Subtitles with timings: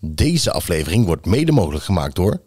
[0.00, 2.42] Deze aflevering wordt mede mogelijk gemaakt door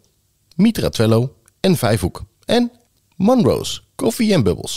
[0.56, 2.72] Mitra Twello en Vijfhoek en
[3.16, 4.76] Monroe's Koffie en Bubbles.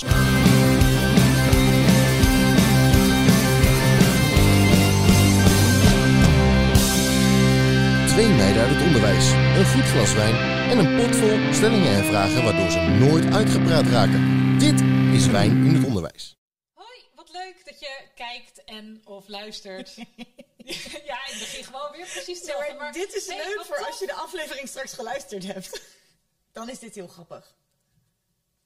[8.08, 10.36] Twee meiden uit het onderwijs, een goed glas wijn
[10.70, 14.58] en een pot vol stellingen en vragen waardoor ze nooit uitgepraat raken.
[14.60, 14.82] Dit
[15.14, 16.36] is Wijn in het Onderwijs.
[16.74, 19.96] Hoi, wat leuk dat je kijkt en of luistert.
[21.12, 22.68] ja, ik begin gewoon weer precies hetzelfde.
[22.74, 23.88] maar maar dit is nee, leuk voor tof.
[23.88, 25.82] als je de aflevering straks geluisterd hebt.
[26.52, 27.56] Dan is dit heel grappig.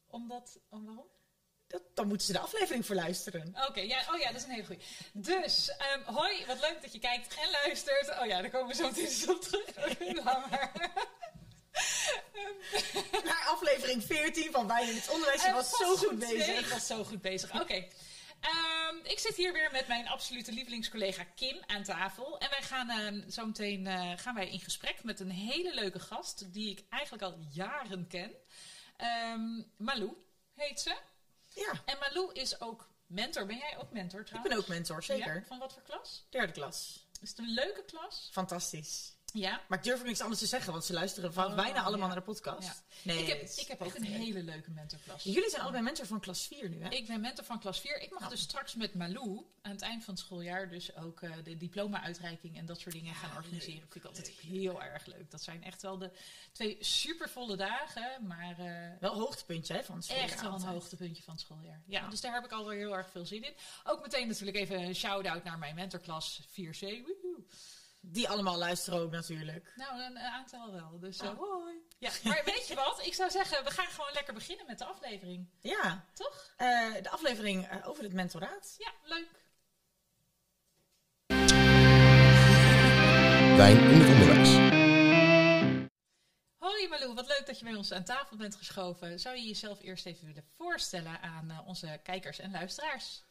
[0.08, 1.08] Omdat, om waarom?
[1.68, 3.56] Dat, dan moeten ze de aflevering voor luisteren.
[3.68, 4.82] Oké, ja, oh ja, dat is een hele goeie.
[5.14, 8.20] Dus, ehm, hoi, wat leuk dat je kijkt en luistert.
[8.20, 9.68] Oh ja, daar komen we zo meteen eens op terug.
[10.24, 10.72] Maar.
[13.24, 15.42] Naar aflevering 14 van Wijn in het Onderwijs.
[15.42, 16.60] Je Eh, was zo goed bezig.
[16.60, 17.62] ik was zo goed bezig.
[17.62, 17.88] Oké.
[18.42, 22.40] Ehm, ik zit hier weer met mijn absolute lievelingscollega Kim aan tafel.
[22.40, 26.00] En wij gaan ehm, zo meteen eh, gaan wij in gesprek met een hele leuke
[26.00, 26.54] gast.
[26.54, 28.32] Die ik eigenlijk al jaren ken.
[28.98, 30.14] Ehm, Malou
[30.56, 30.98] heet ze.
[31.56, 33.46] Ja, En Malou is ook mentor.
[33.46, 34.54] Ben jij ook mentor ik trouwens?
[34.56, 35.36] ben ook mentor, zeker.
[35.36, 35.44] Ja?
[35.44, 36.26] Van wat voor klas?
[36.30, 37.08] Derde klas.
[37.22, 38.30] Is het een leuke klas?
[38.32, 39.14] Fantastisch.
[39.34, 39.62] Ja.
[39.68, 42.08] Maar ik durf ook niks anders te zeggen, want ze luisteren van Oh, bijna allemaal
[42.08, 42.14] ja.
[42.14, 42.68] naar de podcast.
[42.68, 42.74] Ja.
[43.02, 44.12] Nee, ik heb, ik heb ook echt een leuk.
[44.18, 45.24] hele leuke mentorklas.
[45.24, 46.90] Jullie zijn allebei mentor van klas 4 nu, hè?
[46.90, 48.02] Ik ben mentor van klas 4.
[48.02, 48.30] Ik mag Ja.
[48.30, 52.58] dus straks met Malou aan het eind van het schooljaar dus ook eh, de diploma-uitreiking
[52.58, 53.80] en dat soort dingen gaan organiseren.
[53.82, 55.32] Vind ik altijd heel erg leuk.
[55.32, 56.12] Dat zijn echt wel de
[56.52, 60.62] twee supervolle dagen, maar eh, Wel een hoogtepuntje hè, van het schooljaar echt wel een
[60.62, 61.82] hoogtepuntje van het schooljaar.
[61.86, 62.10] Ja, Ja.
[62.10, 63.54] dus daar heb ik alweer heel erg veel zin in.
[63.84, 66.80] Ook meteen natuurlijk even een shout-out naar mijn mentorklas 4C.
[66.82, 67.29] Woehoe.
[68.02, 69.74] Die allemaal luisteren ook natuurlijk.
[69.76, 71.00] Nou, een, een aantal wel.
[71.00, 71.40] Dus eh, Oh.
[71.40, 71.76] hoi.
[71.98, 73.06] Ja, maar weet je wat?
[73.06, 75.50] Ik zou zeggen, we gaan gewoon lekker beginnen met de aflevering.
[75.60, 76.54] Ja, Toch?
[76.58, 78.76] eh, de aflevering eh, over het mentoraat.
[78.78, 79.28] Ja, leuk.
[83.58, 84.50] Wijn in het Onderwijs.
[86.58, 89.20] Hoi Malou, wat leuk dat je bij ons aan tafel bent geschoven.
[89.20, 93.24] Zou je jezelf eerst even willen voorstellen aan eh, onze kijkers en luisteraars?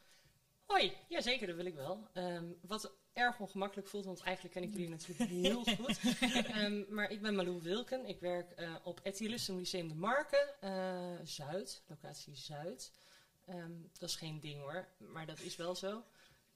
[0.67, 2.09] Hoi, ja zeker, dat wil ik wel.
[2.13, 5.99] Ehm, wat erg ongemakkelijk voelt, want eigenlijk ken ik jullie natuurlijk heel goed.
[6.21, 8.07] Ehm, maar ik ben Malou Wilken.
[8.07, 12.93] Ik werk eh, op Etilisum Lyceum de Marken, eh, Zuid, locatie Zuid.
[13.45, 16.05] Ehm, dat is geen ding hoor, maar dat is wel zo.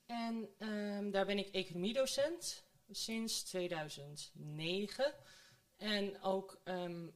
[0.06, 5.14] En ehm, daar ben ik economiedocent sinds 2009.
[5.76, 6.60] En ook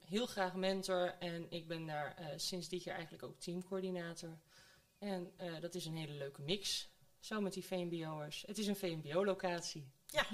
[0.00, 1.14] heel graag mentor.
[1.18, 4.38] En ik ben daar eh, sinds dit jaar eigenlijk ook teamcoördinator.
[4.98, 6.88] En dat is een hele leuke mix.
[7.26, 8.44] Zo met die VMBO'ers.
[8.46, 9.88] Het is een VMBO-locatie.
[10.06, 10.26] Ja.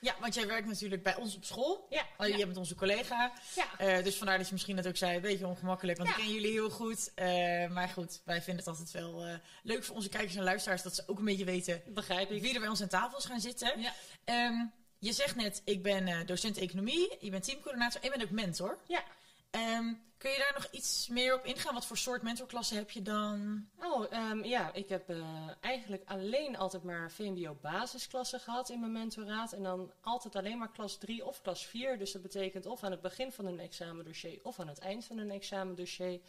[0.00, 1.86] Ja, want jij werkt natuurlijk bij ons op school.
[1.90, 3.32] Ja, Oh, Je bent onze collega.
[3.54, 3.78] ja.
[3.78, 6.16] Eh, dus vandaar dat je misschien net ook zei, een beetje ongemakkelijk, want Ja.
[6.16, 7.12] ik ken jullie heel goed.
[7.14, 7.26] Eh,
[7.68, 10.94] maar goed, wij vinden het altijd wel eh, leuk voor onze kijkers en luisteraars dat
[10.94, 12.42] ze ook een beetje weten begrijp ik.
[12.42, 13.80] wie er bij ons aan tafels gaan zitten.
[13.80, 13.92] Ja.
[14.24, 14.64] Ehm,
[14.98, 18.34] je zegt net, ik ben eh, docent economie, je bent teamcoördinator en je bent ook
[18.36, 18.78] mentor.
[18.86, 19.04] Ja.
[19.56, 21.74] Ehm, kun je daar nog iets meer op ingaan?
[21.74, 23.68] Wat voor soort mentorklassen heb je dan?
[23.78, 29.52] Oh, ehm, ja, ik heb eh, eigenlijk alleen altijd maar VMBO-basisklassen gehad in mijn mentoraat.
[29.52, 31.98] En dan altijd alleen maar klas 3 of klas 4.
[31.98, 35.18] Dus dat betekent of aan het begin van een examendossier of aan het eind van
[35.18, 36.20] een examendossier.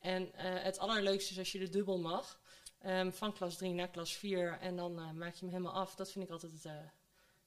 [0.00, 2.40] En eh, het allerleukste is als je de dubbel mag.
[2.78, 4.58] Ehm, van klas 3 naar klas 4.
[4.60, 5.94] En dan eh, maak je hem helemaal af.
[5.94, 6.88] Dat vind ik altijd het, eh,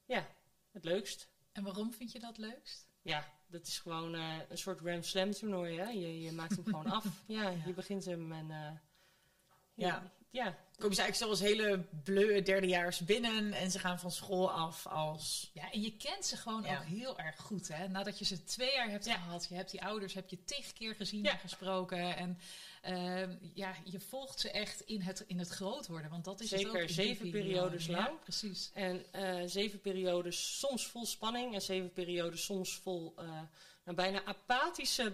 [0.06, 0.28] ja,
[0.72, 1.30] het leukst.
[1.52, 2.93] En waarom vind je dat leukst?
[3.04, 5.78] Ja, dat is gewoon eh, een soort Ram Slam toernooi.
[5.78, 5.90] Hè?
[5.90, 7.06] Je, je maakt hem gewoon af.
[7.28, 7.64] Ja, Ja.
[7.66, 8.82] je begint hem en...
[9.76, 10.12] eh, Ja.
[10.30, 10.58] ja.
[10.78, 15.50] Komen ze eigenlijk zoals hele bleu derdejaars binnen en ze gaan van school af als...
[15.54, 16.78] Ja, en je kent ze gewoon Ja.
[16.78, 17.88] ook heel erg goed, hè?
[17.88, 19.14] Nadat je ze twee jaar hebt Ja.
[19.14, 21.32] gehad, je hebt die ouders, heb je tig keer gezien Ja.
[21.32, 22.16] en gesproken.
[22.16, 22.38] En
[22.82, 26.52] ehm, ja, je volgt ze echt in het, in het groot worden, want dat is
[26.52, 28.20] het Zeker, ook in zeven periodes lang.
[28.20, 28.72] precies.
[28.74, 33.42] En eh, zeven periodes soms vol spanning en zeven periodes soms vol eh,
[33.84, 35.14] nou, bijna apathische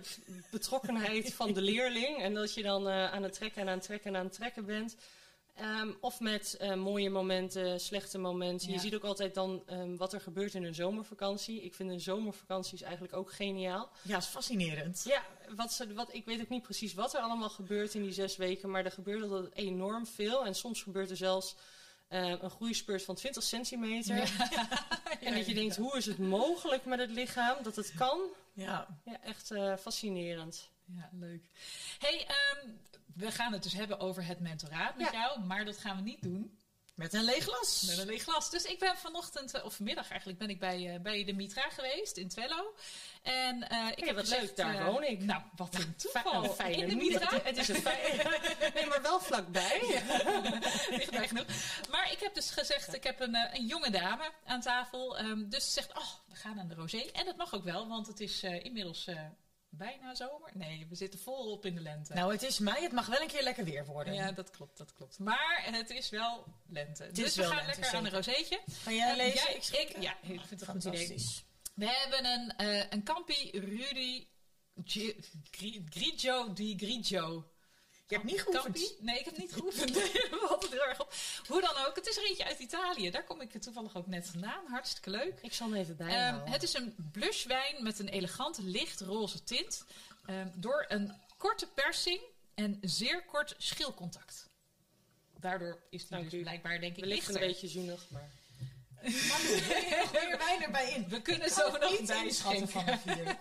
[0.51, 2.21] betrokkenheid van de leerling.
[2.21, 4.33] En dat je dan eh, aan het trekken en aan het trekken en aan het
[4.33, 4.95] trekken bent.
[5.59, 8.67] Ehm, of met eh, mooie momenten, slechte momenten.
[8.67, 8.73] Ja.
[8.73, 11.61] Je ziet ook altijd dan ehm, wat er gebeurt in een zomervakantie.
[11.61, 13.89] Ik vind een zomervakantie is eigenlijk ook geniaal.
[14.01, 15.03] Ja, is fascinerend.
[15.05, 15.25] Ja,
[15.55, 18.37] wat ze, wat, ik weet ook niet precies wat er allemaal gebeurt in die zes
[18.37, 20.45] weken, maar er gebeurt altijd enorm veel.
[20.45, 21.55] En soms gebeurt er zelfs
[22.07, 24.29] eh, een groeispurt van 20 centimeter.
[25.19, 28.19] En dat je denkt, hoe is het mogelijk met het lichaam dat het kan?
[28.53, 28.99] Ja.
[29.05, 30.69] Ja, echt eh, fascinerend.
[30.85, 31.49] Ja, leuk.
[31.99, 32.69] hey, ehm,
[33.13, 35.19] we gaan het dus hebben over het mentoraat met Ja.
[35.19, 36.58] jou, maar dat gaan we niet doen
[36.99, 37.81] Met een leeg glas.
[37.87, 38.49] met een leeg glas.
[38.49, 41.69] Dus ik ben vanochtend, eh, of vanmiddag eigenlijk, ben ik bij, eh, bij de Mitra
[41.69, 42.73] geweest in Twello.
[43.21, 45.19] En eh, ik Hey, heb wat gezegd, leuk, daar eh, woon ik.
[45.23, 46.43] Nou, wat een Fi- toeval.
[46.43, 47.39] een fijne in de Mitra.
[47.43, 48.39] Het is een fijne...
[48.73, 49.79] Nee, maar wel vlakbij.
[50.89, 51.45] Dichtbij genoeg.
[51.89, 55.17] Maar ik heb dus gezegd, ik heb een, een jonge dame aan tafel.
[55.17, 56.97] ehm, dus ze zegt, oh, we gaan naar de rosé.
[57.13, 59.07] En dat mag ook wel, want het is inmiddels
[59.69, 60.51] bijna zomer.
[60.53, 62.13] Nee, we zitten volop in de lente.
[62.13, 62.83] Nou, het is mei.
[62.83, 64.13] Het mag wel een keer lekker weer worden.
[64.13, 65.19] ja, dat klopt, dat klopt.
[65.19, 67.11] Maar het is wel lente.
[67.11, 68.59] dus we gaan lente, lekker aan een rozeetje.
[68.83, 69.35] Ga jij lezen?
[69.35, 71.25] jij- ik, ik, ja, ik vind het een goed idee.
[71.73, 74.27] We hebben een, eh een Campi Rudy
[74.83, 77.51] Gri- Grigio di Grigio.
[78.09, 78.95] Je hebt niet geoefend.
[79.01, 79.91] Nee, ik heb niet geoefend.
[80.31, 81.13] We hadden het heel erg op.
[81.47, 83.09] Hoe dan ook, het is er eentje uit Italië.
[83.11, 84.65] Daar kom ik toevallig ook net vandaan.
[84.67, 85.39] Hartstikke leuk.
[85.41, 86.51] Ik zal hem even Ehm, bijhouden.
[86.51, 89.85] het is een blushwijn met een elegante lichtroze tint.
[90.25, 92.19] ehm, door een korte persing
[92.55, 94.49] en zeer kort schilcontact.
[95.39, 96.41] Daardoor is die Dank dus u.
[96.41, 97.49] blijkbaar denk ik Wellicht een lichter.
[97.51, 98.29] beetje zuinig, maar...
[99.03, 101.09] Je nog meer wijn erbij in?
[101.09, 102.67] We kunnen zo nog niet inschatten bijschenken.
[102.67, 103.25] vanaf hier.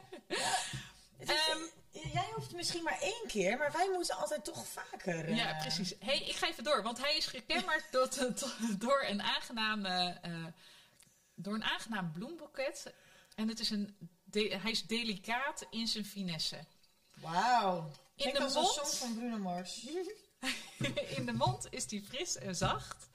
[1.19, 1.59] Het is- Ehm,
[1.91, 5.25] jij hoeft misschien maar één keer, maar wij moeten altijd toch vaker.
[5.25, 5.95] eh, Ja, precies.
[6.01, 10.45] hey, ik ga even door, want hij is gekenmerkt tot, tot- door, een aangename, eh,
[11.35, 12.95] door een aangenaam bloemboeket.
[13.35, 16.59] En het is een de- hij is delicaat in zijn finesse.
[17.15, 17.91] Wauw.
[18.15, 18.69] In de een mond?
[18.73, 19.87] song van Bruno Mars.
[21.17, 23.09] in de mond is hij fris en zacht,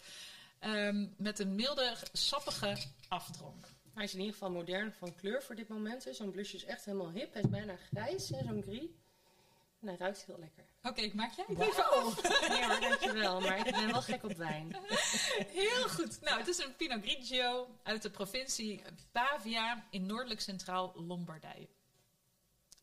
[0.60, 2.78] ehm, met een milde, sappige
[3.08, 3.66] afdronk.
[3.94, 6.08] Hij is in ieder geval modern van kleur voor dit moment.
[6.12, 7.34] Zo'n blush is echt helemaal hip.
[7.34, 8.80] Hij is bijna grijs, zo'n gris.
[9.82, 10.64] En hij ruikt heel lekker.
[10.84, 12.22] Oké, ik maak jij het even op.
[12.50, 13.40] Nee hoor, dankjewel.
[13.42, 14.76] Maar ik ben wel gek op wijn.
[15.48, 16.22] Heel goed.
[16.22, 18.82] Nou, het is een Pinot Grigio uit de provincie
[19.12, 21.68] Pavia in noordelijk centraal Lombardije.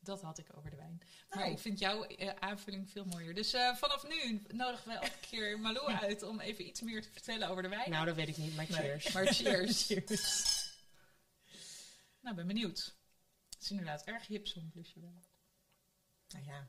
[0.03, 1.03] Dat had ik over de wijn.
[1.29, 1.51] Maar Nou.
[1.51, 3.35] ik vind jouw eh, aanvulling veel mooier.
[3.35, 7.09] Dus eh, vanaf nu nodigen we elke keer Malou uit om even iets meer te
[7.13, 7.91] vertellen over de wijn.
[7.91, 8.79] Nou, dat weet ik niet, maar Nee.
[8.99, 9.13] cheers.
[9.13, 9.89] maar cheers.
[12.21, 12.97] Nou, ben benieuwd.
[13.51, 15.23] Het is inderdaad erg hip zo'n blusje wel.
[16.29, 16.69] Nou ja,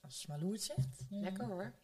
[0.00, 1.04] als Malou het zegt.
[1.10, 1.74] Lekker hoor.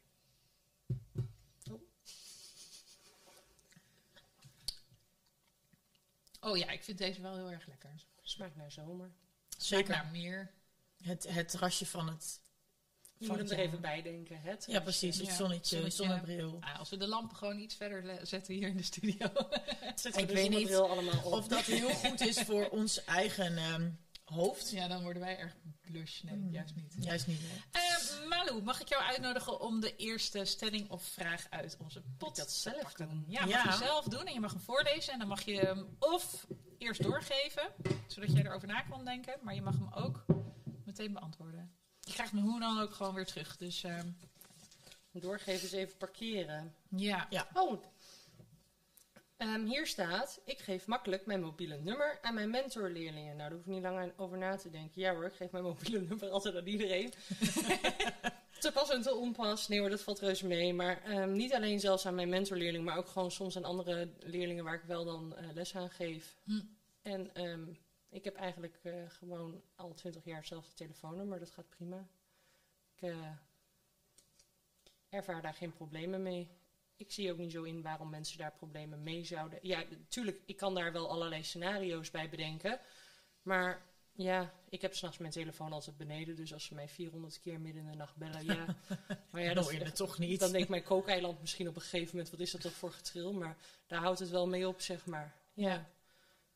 [6.41, 8.07] Oh ja, ik vind deze wel heel erg lekker.
[8.23, 9.13] Smaakt naar zomer.
[9.59, 10.53] Zeker naar meer.
[11.03, 12.41] Het, het rasje van het...
[13.25, 14.41] Je moet hem er even bij denken.
[14.41, 15.17] Het Ja, precies.
[15.19, 16.05] Het Ja, zonnetje, zonnetje.
[16.05, 16.57] zonnebril.
[16.61, 19.27] Ah, als we de lampen gewoon iets verder zetten hier in de studio.
[19.95, 21.33] Zetten Ik we de weet niet allemaal op.
[21.33, 23.91] Of dat heel goed is voor ons eigen ehm,
[24.25, 24.71] hoofd.
[24.71, 26.23] ja, dan worden wij erg blush.
[26.23, 26.51] Nee, Mm.
[26.51, 26.95] juist niet.
[27.01, 27.41] Juist niet.
[27.43, 27.79] hè?
[27.81, 32.37] Eh, Malou, mag ik jou uitnodigen om de eerste stelling of vraag uit onze pot
[32.37, 33.09] dat te zelf pakken?
[33.09, 33.25] doen?
[33.29, 33.65] Ja, mag Ja.
[33.65, 35.13] je zelf doen en je mag hem voorlezen.
[35.13, 36.47] En dan mag je hem of
[36.79, 37.69] eerst doorgeven,
[38.07, 39.35] zodat jij erover na kan denken.
[39.43, 40.25] Maar je mag hem ook
[40.85, 41.73] meteen beantwoorden.
[42.05, 43.57] Je krijgt me hoe dan ook gewoon weer terug.
[43.57, 44.09] Dus ehm,
[45.21, 46.75] Doorgeven is even parkeren.
[47.31, 47.49] ja.
[47.53, 47.83] Oh.
[49.37, 53.37] Ehm, hier staat, ik geef makkelijk mijn mobiele nummer aan mijn mentorleerlingen.
[53.37, 55.01] Nou, daar hoef ik niet lang over na te denken.
[55.01, 57.13] Ja hoor, ik geef mijn mobiele nummer altijd aan iedereen.
[58.61, 59.69] te pas en te onpas.
[59.69, 60.75] Nee hoor, dat valt reuze mee.
[60.75, 64.65] Maar ehm, niet alleen zelfs aan mijn mentorleerlingen, maar ook gewoon soms aan andere leerlingen
[64.65, 66.37] waar ik wel dan eh, les aan geef.
[66.45, 66.61] Hm.
[67.03, 67.35] En
[68.15, 71.39] ik heb eigenlijk eh, gewoon al twintig jaar hetzelfde telefoonnummer.
[71.39, 72.07] Dat gaat prima.
[72.95, 73.31] Ik eh,
[75.09, 76.49] ervaar daar geen problemen mee.
[76.97, 79.59] Ik zie ook niet zo in waarom mensen daar problemen mee zouden.
[79.63, 82.81] Ja, natuurlijk, ik kan daar wel allerlei scenario's bij bedenken.
[83.43, 83.83] Maar
[84.13, 86.37] ja, ik heb s'nachts mijn telefoon altijd beneden.
[86.37, 88.65] Dus als ze mij 400 keer midden in de nacht bellen, ja.
[89.31, 90.41] Maar ja, Ja, dat hoor je is het toch niet.
[90.41, 93.33] dan denkt mijn kookeiland misschien op een gegeven moment, wat is dat toch voor getril?
[93.33, 93.57] Maar
[93.87, 95.35] daar houdt het wel mee op, zeg maar.
[95.53, 95.89] Ja.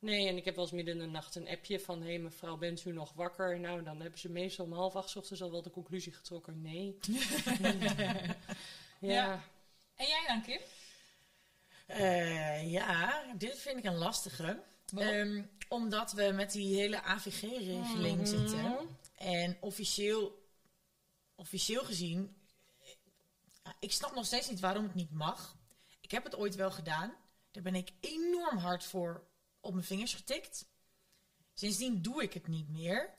[0.00, 2.00] Nee, en ik heb wel eens midden in de nacht een appje van...
[2.02, 3.60] hé, hey, mevrouw, bent u nog wakker?
[3.60, 6.60] Nou, dan hebben ze meestal om half acht 's ochtends al wel de conclusie getrokken.
[6.62, 6.98] Nee.
[7.60, 8.26] ja.
[9.00, 9.42] Ja.
[9.94, 10.60] En jij dan, Kim?
[11.86, 14.62] Eh, ja, dit vind ik een lastige.
[14.96, 18.26] Ehm, omdat we met die hele AVG-regeling Mhm.
[18.26, 18.96] zitten.
[19.14, 20.46] En officieel,
[21.34, 22.36] officieel gezien,
[23.62, 25.56] eh, ik snap nog steeds niet waarom het niet mag.
[26.00, 27.14] Ik heb het ooit wel gedaan.
[27.50, 29.27] Daar ben ik enorm hard voor
[29.68, 30.66] op mijn vingers getikt.
[31.54, 33.14] Sindsdien doe ik het niet meer.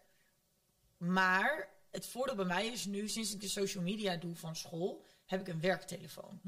[0.97, 5.05] Maar het voordeel bij mij is nu, sinds ik de social media doe van school,
[5.25, 6.39] heb ik een werktelefoon.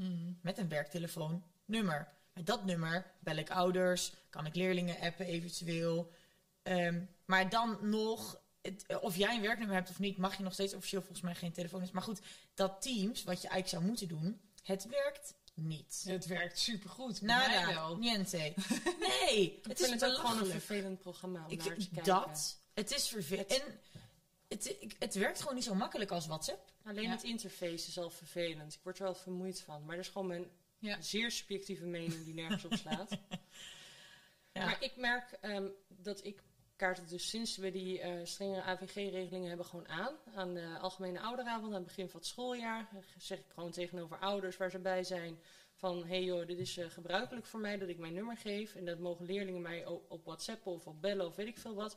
[0.42, 2.08] Met een werktelefoonnummer.
[2.32, 6.10] Met dat nummer bel ik ouders, kan ik leerlingen appen eventueel.
[6.62, 10.52] Ehm, maar dan nog, het- of jij een werknummer hebt of niet, mag je nog
[10.52, 11.88] steeds officieel volgens mij geen telefoon.
[11.92, 12.20] Maar goed,
[12.54, 16.02] dat Teams, wat je eigenlijk zou moeten doen, het werkt niet.
[16.06, 17.20] Het werkt supergoed.
[17.22, 17.96] Nada, mij wel.
[17.96, 18.36] niente.
[19.00, 22.04] Nee, Het is het ook gewoon een vervelend programma om Ik, naar te kijken.
[22.04, 23.46] dat, het is vervelend.
[23.50, 23.80] En
[24.48, 26.72] het, het werkt gewoon niet zo makkelijk als WhatsApp.
[26.84, 27.10] Alleen Ja.
[27.10, 28.74] het interface is al vervelend.
[28.74, 29.84] Ik word er wel vermoeid van.
[29.84, 31.00] Maar dat is gewoon mijn Ja.
[31.00, 33.10] zeer subjectieve mening die nergens op slaat.
[34.54, 34.64] Ja.
[34.64, 36.42] Maar ik merk ehm, dat ik
[36.82, 40.14] kaarten dus sinds we die eh strengere AVG-regelingen hebben gewoon aan.
[40.34, 42.88] Aan de algemene ouderavond aan het begin van het schooljaar.
[43.18, 45.38] Zeg ik gewoon tegenover ouders waar ze bij zijn.
[45.74, 48.74] van hey joh, dit is eh, gebruikelijk voor mij dat ik mijn nummer geef.
[48.74, 51.96] En dat mogen leerlingen mij op WhatsApp of op bellen of weet ik veel wat.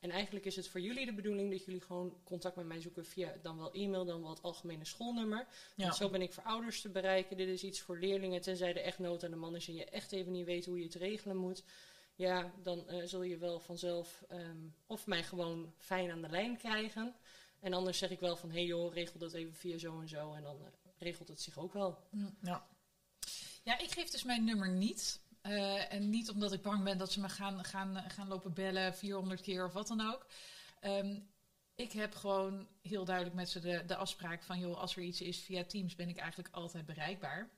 [0.00, 3.04] En eigenlijk is het voor jullie de bedoeling dat jullie gewoon contact met mij zoeken
[3.04, 5.46] via dan wel e-mail, dan wel het algemene schoolnummer.
[5.74, 5.84] Ja.
[5.84, 7.36] Want zo ben ik voor ouders te bereiken.
[7.36, 9.84] Dit is iets voor leerlingen, tenzij er echt nood aan de man is en je
[9.84, 11.64] echt even niet weet hoe je het regelen moet.
[12.16, 16.56] Ja, dan eh, zul je wel vanzelf ehm, of mij gewoon fijn aan de lijn
[16.56, 17.14] krijgen.
[17.60, 20.08] En anders zeg ik wel van, hé hey joh, regel dat even via zo en
[20.08, 20.32] zo.
[20.32, 21.98] En dan eh, regelt het zich ook wel.
[22.42, 22.66] Ja.
[23.62, 25.20] Ja, ik geef dus mijn nummer niet.
[25.40, 28.94] Eh, en niet omdat ik bang ben dat ze me gaan, gaan, gaan lopen bellen
[28.94, 30.26] 400 keer of wat dan ook.
[30.80, 31.20] Ehm,
[31.74, 34.58] ik heb gewoon heel duidelijk met ze de, de afspraak van...
[34.58, 37.50] joh, als er iets is via Teams ben ik eigenlijk altijd bereikbaar.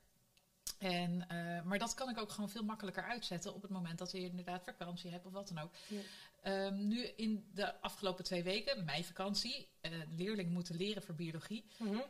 [0.79, 3.53] En, eh, maar dat kan ik ook gewoon veel makkelijker uitzetten...
[3.53, 5.71] op het moment dat je inderdaad vakantie hebt of wat dan ook.
[5.87, 5.99] Ja.
[6.41, 9.67] Ehm, nu in de afgelopen twee weken, mijn vakantie...
[9.81, 11.65] eh leerlingen moeten leren voor biologie...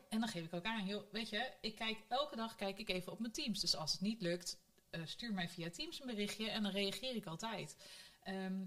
[0.10, 2.90] En dan geef ik ook aan, joh, weet je, ik kijk elke dag kijk ik
[2.90, 3.60] even op mijn Teams.
[3.60, 4.60] Dus als het niet lukt,
[4.90, 7.76] eh, stuur mij via Teams een berichtje en dan reageer ik altijd.
[8.24, 8.64] Ehm,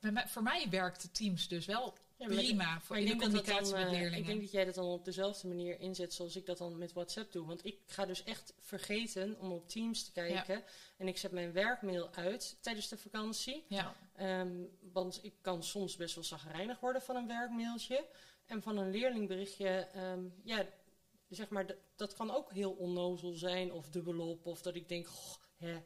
[0.00, 3.44] en voor mij werkt Teams dus wel Ja, prima voor in ik de denk, dat
[3.44, 4.18] dat communicatie dan, met eh, leerlingen.
[4.18, 6.92] ik denk dat jij dat dan op dezelfde manier inzet zoals ik dat dan met
[6.92, 7.46] WhatsApp doe.
[7.46, 10.62] Want ik ga dus echt vergeten om op Teams te kijken.
[10.96, 13.64] En ik zet mijn werkmail uit tijdens de vakantie.
[13.68, 14.62] ja, Ehm,
[14.92, 18.06] want ik kan soms best wel zagrijnig worden van een werkmailtje.
[18.46, 20.66] En van een leerlingberichtje, ehm, ja,
[21.28, 24.46] zeg maar, dat, dat kan ook heel onnozel zijn of dubbelop.
[24.46, 25.82] Of dat ik denk, goh, hè,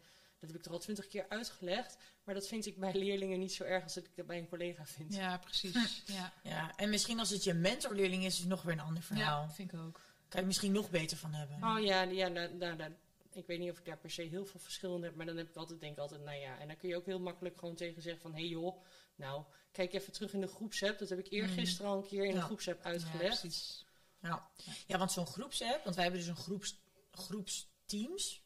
[0.47, 1.97] dat heb ik er al twintig keer uitgelegd.
[2.25, 4.49] Maar dat vind ik bij leerlingen niet zo erg als dat ik dat bij een
[4.49, 5.15] collega vind.
[5.15, 6.03] ja, precies.
[6.07, 6.33] Ja.
[6.43, 9.43] ja, en misschien als het je mentorleerling is, is het nog weer een ander verhaal.
[9.43, 10.01] ja, vind ik ook.
[10.29, 11.57] Kan je misschien nog beter van hebben.
[11.71, 12.93] Oh ja, ja nou, nou, nou,
[13.33, 15.37] ik weet niet of ik daar per se heel veel verschil in heb, maar dan
[15.37, 16.59] heb ik altijd, denk ik altijd, nou ja.
[16.59, 18.83] En dan kun je ook heel makkelijk gewoon tegen zeggen van, hé hey joh,
[19.15, 20.99] nou, kijk even terug in de groepsapp.
[20.99, 22.43] Dat heb ik eergisteren al een keer in de Ja.
[22.45, 23.41] groepsapp Ja, uitgelegd.
[23.41, 23.85] precies.
[24.21, 24.51] Ja.
[24.87, 26.79] ja, want zo'n groepsapp, want wij hebben dus een groeps,
[27.11, 28.43] groepsteams,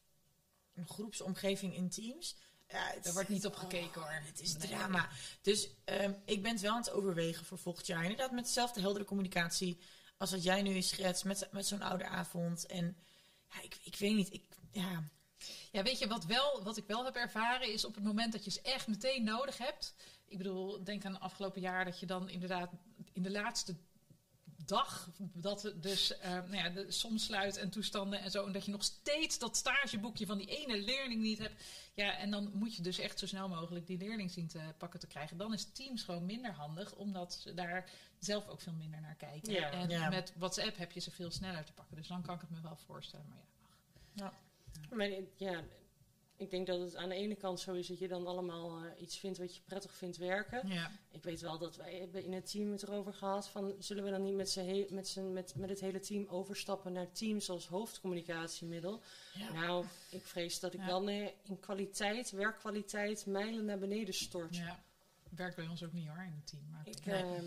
[0.80, 2.37] een groepsomgeving in Teams.
[2.68, 4.10] Ja, Daar wordt niet op gekeken, hoor.
[4.25, 4.68] Het is Nee.
[4.68, 5.08] drama.
[5.42, 8.02] Dus ehm, ik ben het wel aan het overwegen voor volgend jaar.
[8.02, 9.78] Inderdaad, met dezelfde heldere communicatie
[10.16, 12.66] als wat jij nu schetst met, met zo'n ouderavond.
[12.66, 12.96] En
[13.52, 15.08] ja, ik, ik weet niet, ik, ja,
[15.72, 18.44] Ja, weet je, wat, wel, wat ik wel heb ervaren is op het moment dat
[18.44, 19.94] je ze echt meteen nodig hebt.
[20.28, 22.70] Ik bedoel, denk aan het afgelopen jaar dat je dan inderdaad
[23.12, 23.75] in de laatste
[24.70, 28.46] dag dat het dus eh, nou ja, de somsluit en toestanden en zo.
[28.46, 31.64] En dat je nog steeds dat stageboekje van die ene leerling niet hebt.
[31.94, 35.00] Ja, en dan moet je dus echt zo snel mogelijk die leerling zien te pakken
[35.00, 35.36] te krijgen.
[35.36, 39.52] Dan is Teams gewoon minder handig, omdat ze daar zelf ook veel minder naar kijken.
[39.52, 39.70] Ja.
[39.70, 40.08] En Ja.
[40.08, 41.96] met WhatsApp heb je ze veel sneller te pakken.
[41.96, 43.26] Dus dan kan ik het me wel voorstellen.
[43.28, 43.44] Maar
[44.12, 44.32] ja, ach.
[44.90, 44.96] ja.
[44.96, 45.62] Maar ja,
[46.40, 49.02] ik denk dat het aan de ene kant zo is dat je dan allemaal eh,
[49.02, 50.68] iets vindt wat je prettig vindt werken.
[50.68, 50.90] ja.
[51.11, 54.11] Ik weet wel dat wij hebben in het team het erover gehad van zullen we
[54.11, 54.56] dan niet met,
[54.90, 59.00] met, met, met het hele team overstappen naar Teams als hoofdcommunicatiemiddel.
[59.35, 59.52] Ja.
[59.52, 60.87] Nou, ik vrees dat ik Ja.
[60.87, 64.56] dan eh, in kwaliteit, werkkwaliteit, mijlen naar beneden stort.
[64.56, 64.82] Ja,
[65.37, 66.70] werkt bij ons ook niet hoor in het team.
[66.70, 67.23] Maar Ik, Nee.
[67.23, 67.44] ehm,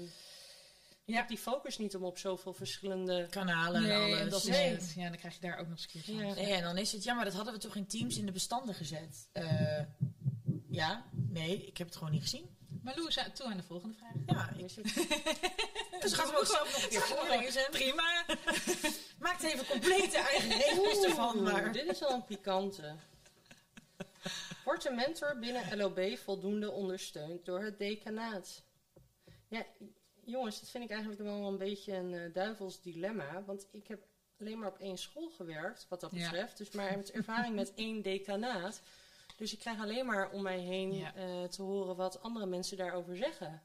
[1.05, 1.19] ik Ja.
[1.19, 3.27] heb die focus niet om op zoveel verschillende...
[3.29, 4.19] kanalen en alles.
[4.19, 4.71] en dat is Nee.
[4.73, 4.93] het.
[4.95, 6.15] Ja, dan krijg je daar ook nog eens een keer.
[6.15, 6.33] Ja.
[6.33, 8.31] Nee, en dan is het, ja, maar dat hadden we toch in Teams in de
[8.31, 9.29] bestanden gezet.
[9.31, 9.81] Eh,
[10.69, 12.55] ja, nee, ik heb het gewoon niet gezien.
[12.81, 14.11] Maar Lou, toe aan de volgende vraag.
[14.25, 14.93] Ja, ik, het?
[16.01, 17.67] dus gaan we ook zelf nog een keer voorlezen.
[17.71, 18.25] Prima.
[19.19, 21.71] Maakt even complete eigen regels ervan, maar...
[21.71, 22.95] dit is wel een pikante.
[24.65, 28.63] Wordt een mentor binnen LOB voldoende ondersteund door het decanaat?
[29.47, 29.65] Ja,
[30.25, 33.43] jongens, dat vind ik eigenlijk wel een beetje een eh, duivels dilemma.
[33.43, 34.03] Want ik heb
[34.39, 36.29] alleen maar op één school gewerkt, wat dat Ja.
[36.29, 36.57] betreft.
[36.57, 38.81] Dus maar met ervaring met één decanaat.
[39.37, 41.15] Dus ik krijg alleen maar om mij heen Ja.
[41.15, 43.63] eh, te horen wat andere mensen daarover zeggen.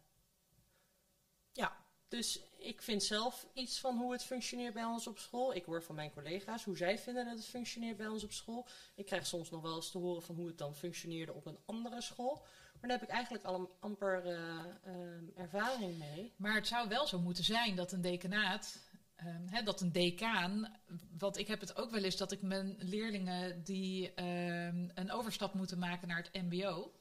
[1.53, 1.77] Ja,
[2.09, 5.55] Dus ik vind zelf iets van hoe het functioneert bij ons op school.
[5.55, 8.67] Ik hoor van mijn collega's hoe zij vinden dat het functioneert bij ons op school.
[8.95, 11.59] Ik krijg soms nog wel eens te horen van hoe het dan functioneerde op een
[11.65, 12.45] andere school.
[12.81, 16.33] Maar daar heb ik eigenlijk al een amper eh, ehm, ervaring mee.
[16.37, 18.79] Maar het zou wel zo moeten zijn dat een decanaat,
[19.17, 20.77] ehm, dat een decaan,
[21.19, 25.55] want ik heb het ook wel eens dat ik mijn leerlingen die ehm, een overstap
[25.55, 26.95] moeten maken naar het MBO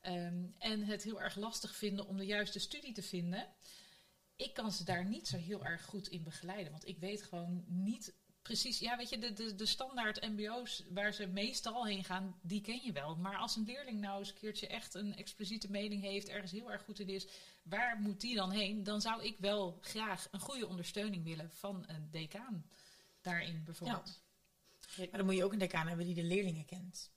[0.00, 3.46] ehm, en het heel erg lastig vinden om de juiste studie te vinden.
[4.36, 7.64] Ik kan ze daar niet zo heel erg goed in begeleiden, want ik weet gewoon
[7.66, 12.38] niet precies, ja, weet je, de, de, de standaard MBO's waar ze meestal heen gaan,
[12.42, 13.16] die ken je wel.
[13.16, 16.72] Maar als een leerling nou eens een keertje echt een expliciete mening heeft, ergens heel
[16.72, 17.26] erg goed in is,
[17.62, 18.84] waar moet die dan heen?
[18.84, 22.66] Dan zou ik wel graag een goede ondersteuning willen van een decaan
[23.20, 24.20] daarin bijvoorbeeld.
[24.96, 27.10] maar dan moet je ook een decaan hebben die de leerlingen kent.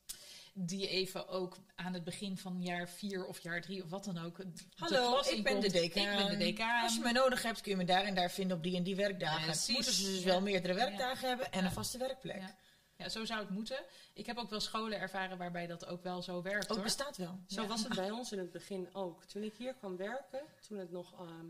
[0.57, 4.17] Die even ook aan het begin van jaar vier of jaar drie of wat dan
[4.17, 4.38] ook.
[4.38, 6.19] de Hallo, klas ik ben de decaan.
[6.19, 6.83] Ik ben de decaan.
[6.83, 8.83] Als je mij nodig hebt, kun je me daar en daar vinden op die en
[8.83, 9.43] die werkdagen.
[9.45, 10.25] Precies, Moeten ze dus ja.
[10.25, 11.65] wel meerdere werkdagen hebben en Ja.
[11.65, 12.41] een vaste werkplek.
[12.41, 12.55] Ja.
[12.97, 13.79] Ja, zo zou het moeten.
[14.13, 16.69] Ik heb ook wel scholen ervaren waarbij dat ook wel zo werkt.
[16.69, 16.83] Ook hoor.
[16.83, 17.39] bestaat wel.
[17.47, 17.67] Zo Ja.
[17.67, 19.24] was het bij ons in het begin ook.
[19.24, 21.45] Toen ik hier kwam werken, toen het nog ehm,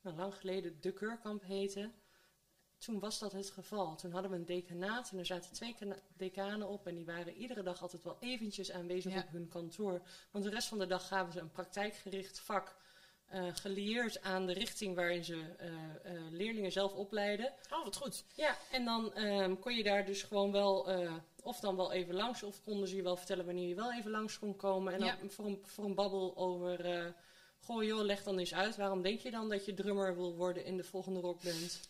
[0.00, 1.90] nou, lang geleden de Keurkamp heette,
[2.86, 3.96] toen was dat het geval.
[3.96, 5.76] Toen hadden we een decanaat en er zaten twee
[6.16, 9.18] decanen op en die waren iedere dag altijd wel eventjes aanwezig Ja.
[9.18, 10.00] op hun kantoor.
[10.30, 12.76] Want de rest van de dag gaven ze een praktijkgericht vak
[13.26, 15.68] eh, gelieerd aan de richting waarin ze eh,
[16.14, 17.52] eh, leerlingen zelf opleiden.
[17.70, 18.24] Oh, wat goed.
[18.34, 20.88] Ja, en dan ehm, kon je daar dus gewoon wel,
[21.42, 24.10] of dan wel even langs, of konden ze je wel vertellen wanneer je wel even
[24.10, 24.92] langs kon komen.
[24.92, 27.14] En dan voor, een, voor een babbel over,
[27.66, 30.64] goh joh, leg dan eens uit, waarom denk je dan dat je drummer wil worden
[30.64, 31.80] in de volgende rockband?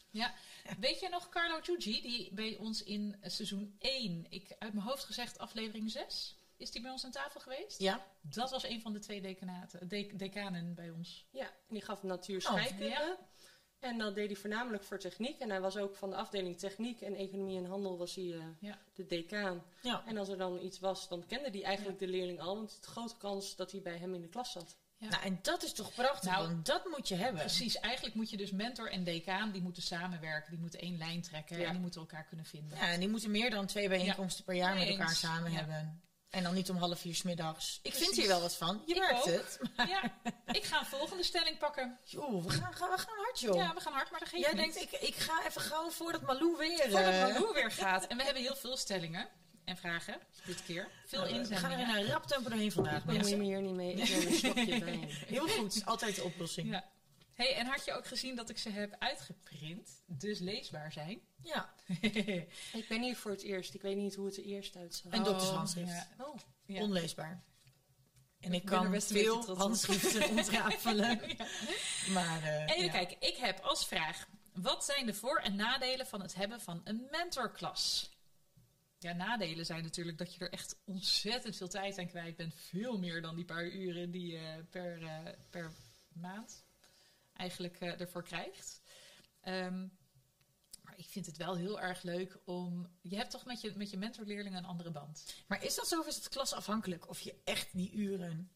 [0.80, 5.04] Weet je nog Carlo Giugi, die bij ons in seizoen 1, ik uit mijn hoofd
[5.04, 7.78] gezegd aflevering 6, is die bij ons aan tafel geweest?
[7.80, 8.06] Ja.
[8.20, 11.26] Dat was een van de twee decanaten, de, decanen bij ons.
[11.30, 12.84] Ja, en die gaf natuur scheikunde.
[12.84, 13.18] Oh, ja.
[13.78, 15.38] En dat deed hij voornamelijk voor techniek.
[15.38, 18.44] En hij was ook van de afdeling techniek en economie en handel was hij eh,
[18.60, 18.78] Ja.
[18.94, 19.64] de decaan.
[19.82, 20.02] Ja.
[20.06, 22.56] En als er dan iets was, dan kende hij eigenlijk de leerling al.
[22.56, 24.76] Want het is grote kans dat hij bij hem in de klas zat.
[24.98, 25.08] Ja.
[25.08, 27.40] Nou, en dat is toch prachtig, Nou, want dat moet je hebben.
[27.40, 31.22] Precies, eigenlijk moet je dus mentor en decaan, die moeten samenwerken, die moeten één lijn
[31.22, 31.64] trekken Ja.
[31.66, 32.78] en die moeten elkaar kunnen vinden.
[32.78, 36.00] Ja, en die moeten meer dan twee bijeenkomsten per jaar met elkaar samen hebben.
[36.30, 37.78] En dan niet om half vier 's middags.
[37.82, 38.82] Ik vind hier wel wat van.
[38.86, 39.24] Je Ik merkt ook.
[39.24, 39.58] het.
[39.88, 40.12] Ja,
[40.46, 41.98] ik ga een volgende stelling pakken.
[42.04, 43.54] Joh, we gaan, gaan- we gaan hard, joh.
[43.56, 44.74] Ja, we gaan hard, maar dat geeft Jij niet.
[44.74, 46.78] denkt, ik, ik ga even gauw voordat Malou weer...
[46.90, 48.06] Voordat eh, Malou weer gaat.
[48.06, 49.28] En we hebben heel veel stellingen
[49.66, 50.88] en vragen dit keer.
[51.06, 53.04] Veel nou, we gaan er in een rap tempo doorheen vandaag.
[53.04, 53.38] Bemoei mensen.
[53.38, 54.98] me hier niet mee, ik neem een slokje bij.
[55.26, 56.70] Heel goed, altijd de oplossing.
[56.70, 56.84] Ja.
[57.34, 61.20] Hey, en had je ook gezien dat ik ze heb uitgeprint, dus leesbaar zijn?
[61.42, 61.72] Ja.
[62.80, 63.74] Ik ben hier voor het eerst.
[63.74, 65.12] Ik weet niet hoe het er eerst uitzag.
[65.12, 65.88] En doktershandschrift.
[65.90, 66.08] Ja.
[66.18, 66.80] Oh, Ja.
[66.80, 67.42] Onleesbaar.
[68.40, 71.20] En ik kan best een veel handschriften ontrafelen.
[72.12, 72.90] Maar, eh, Even ja.
[72.90, 76.80] kijken, ik heb als vraag: wat zijn de voor- en nadelen van het hebben van
[76.84, 78.10] een mentorklas?
[78.98, 82.54] Ja, nadelen zijn natuurlijk dat je er echt ontzettend veel tijd aan kwijt bent.
[82.54, 85.72] Veel meer dan die paar uren die je per, eh, per
[86.12, 86.64] maand
[87.32, 88.82] eigenlijk eh, ervoor krijgt.
[89.40, 89.86] Ehm,
[90.82, 92.90] maar ik vind het wel heel erg leuk om.
[93.00, 95.34] Je hebt toch met je, met je mentorleerlingen een andere band.
[95.46, 97.08] Maar is dat zo of is het klasafhankelijk?
[97.08, 98.50] Of je echt die uren...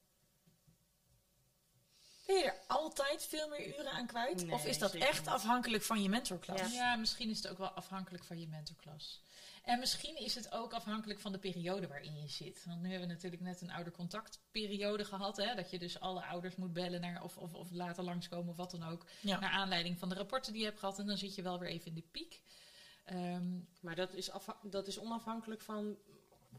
[2.80, 4.42] Je altijd veel meer uren aan kwijt?
[4.44, 5.28] Nee, of is dat echt niet.
[5.28, 6.60] afhankelijk van je mentorklas?
[6.60, 6.66] Ja.
[6.66, 9.20] Ja, misschien is het ook wel afhankelijk van je mentorklas.
[9.64, 12.64] En misschien is het ook afhankelijk van de periode waarin je zit.
[12.66, 15.36] Want nu hebben we natuurlijk net een oudercontactperiode gehad.
[15.36, 18.56] Hè, dat je dus alle ouders moet bellen naar, of, of, of laten langskomen of
[18.56, 19.06] wat dan ook.
[19.20, 19.38] Ja.
[19.40, 20.98] Naar aanleiding van de rapporten die je hebt gehad.
[20.98, 22.40] En dan zit je wel weer even in de piek.
[23.04, 24.30] Ehm, maar dat is,
[24.62, 25.96] dat is onafhankelijk van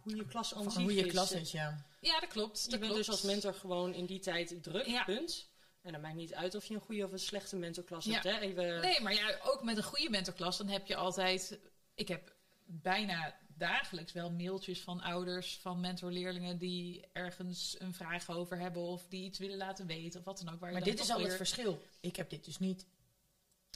[0.01, 1.11] hoe je klas aan hoe je is.
[1.11, 1.85] klas is, ja.
[2.01, 2.63] ja, dat klopt.
[2.63, 3.07] Je Dat bent klopt.
[3.07, 5.03] dus als mentor gewoon in die tijd druk, Ja.
[5.03, 5.49] punt.
[5.81, 8.11] En dat maakt niet uit of je een goede of een slechte mentorklas Ja.
[8.11, 8.23] hebt.
[8.23, 8.39] Hè?
[8.39, 11.59] Even, Nee, maar ja, ook met een goede mentorklas, dan heb je altijd.
[11.95, 18.59] Ik heb bijna dagelijks wel mailtjes van ouders van mentorleerlingen die ergens een vraag over
[18.59, 20.59] hebben of die iets willen laten weten of wat dan ook.
[20.59, 21.81] Waar Maar dit is al het verschil.
[21.99, 22.85] Ik heb dit dus niet.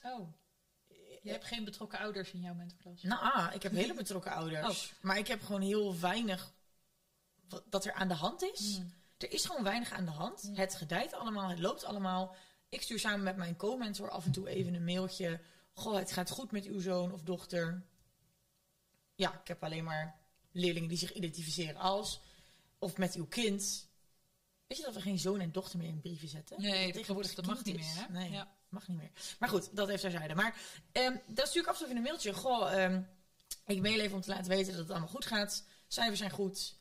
[0.04, 0.34] Oh,
[1.26, 3.02] je hebt geen betrokken ouders in jouw mentorklas.
[3.02, 4.94] Nou, ah, ik heb hele betrokken ouders.
[5.02, 6.54] Maar ik heb gewoon heel weinig
[7.50, 8.76] wat, dat er aan de hand is.
[8.76, 8.94] Hmm.
[9.18, 10.50] Er is gewoon weinig aan de hand.
[10.54, 12.36] Het gedijt allemaal, het loopt allemaal.
[12.70, 15.42] Ik stuur samen met mijn co-mentor af en toe even een mailtje.
[15.74, 17.84] Goh, het gaat goed met uw zoon of dochter.
[19.16, 20.20] Ja, ik heb alleen maar
[20.52, 22.20] leerlingen die zich identificeren als.
[22.80, 23.88] Of met uw kind.
[24.68, 26.62] Weet je dat we geen zoon en dochter meer in brieven zetten?
[26.62, 27.86] Nee, dat tegenwoordig dat mag niet is.
[27.94, 28.12] meer, hè?
[28.12, 28.56] Nee, Ja.
[28.70, 29.12] mag niet meer.
[29.40, 30.36] Maar goed, dat heeft terzijde.
[30.36, 32.34] Maar ehm dat stuur ik af en toe in een mailtje.
[32.34, 33.02] Goh, ehm,
[33.66, 35.66] ik mail even om te laten weten dat het allemaal goed gaat.
[35.88, 36.76] Cijfers zijn goed.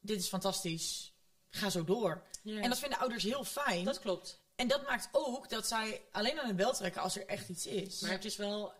[0.00, 1.12] Dit is fantastisch.
[1.58, 2.22] Ga zo door.
[2.44, 3.84] En dat vinden ouders heel fijn.
[3.84, 4.40] dat klopt.
[4.56, 7.66] En dat maakt ook dat zij alleen aan de bel trekken als er echt iets
[7.66, 8.00] is.
[8.00, 8.72] Maar het is wel...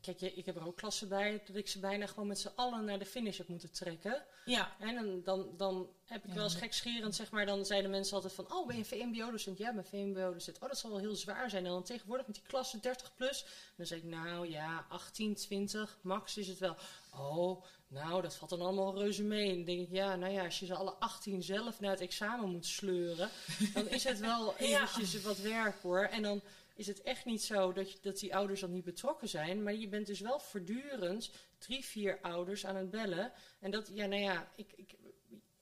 [0.00, 2.50] Kijk, je- ik heb er ook klassen bij dat ik ze bijna gewoon met z'n
[2.54, 4.24] allen naar de finish heb moeten trekken.
[4.44, 7.90] ja, En dan, dan, dan heb ik Ja, wel eens gekscherend, zeg maar, dan zeiden
[7.90, 9.58] mensen altijd van, oh, ben je VMBO-docent?
[9.58, 10.58] Ja, ben VMBO-docent.
[10.60, 11.64] Oh, dat zal wel heel zwaar zijn.
[11.66, 13.44] En dan tegenwoordig met die klasse 30 plus,
[13.76, 16.76] dan zeg ik, nou ja, 18, 20, max is het wel.
[17.16, 19.48] Oh, nou, dat valt dan allemaal reuze mee.
[19.48, 22.00] En dan denk ik, ja, nou ja, als je ze alle 18 zelf naar het
[22.00, 23.30] examen moet sleuren,
[23.74, 24.82] dan is het wel Ja.
[24.82, 26.04] eventjes wat werk hoor.
[26.04, 26.42] En dan
[26.74, 29.62] is het echt niet zo dat, je, dat die ouders dan niet betrokken zijn.
[29.62, 33.32] Maar je bent dus wel voortdurend drie, vier ouders aan het bellen.
[33.60, 34.94] En dat, ja, nou ja, ik, ik,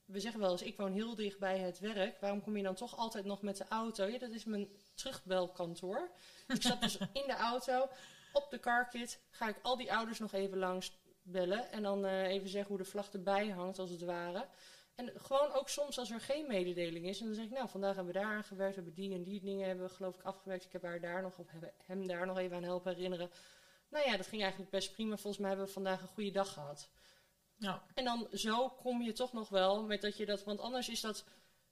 [0.04, 2.20] we zeggen wel eens, ik woon heel dicht bij het werk.
[2.20, 4.06] Waarom kom je dan toch altijd nog met de auto?
[4.06, 6.10] Ja, dat is mijn terugbelkantoor.
[6.48, 7.88] Ik stap dus in de auto,
[8.32, 11.70] op de carkit, ga ik al die ouders nog even langs bellen.
[11.72, 14.48] En dan eh, even zeggen hoe de vlag erbij hangt, als het ware.
[14.94, 17.20] En gewoon ook soms als er geen mededeling is.
[17.20, 18.76] En dan zeg ik, nou, vandaag hebben we daar aan gewerkt.
[18.76, 20.64] We hebben die en die dingen hebben we geloof ik afgewerkt.
[20.64, 21.46] Ik heb haar daar nog, of
[21.84, 23.30] hem daar nog even aan helpen herinneren.
[23.88, 25.16] Nou ja, dat ging eigenlijk best prima.
[25.16, 26.90] Volgens mij hebben we vandaag een goede dag gehad.
[27.56, 27.82] Ja.
[27.94, 31.00] En dan zo kom je toch nog wel met dat je dat, want anders is
[31.00, 31.24] dat.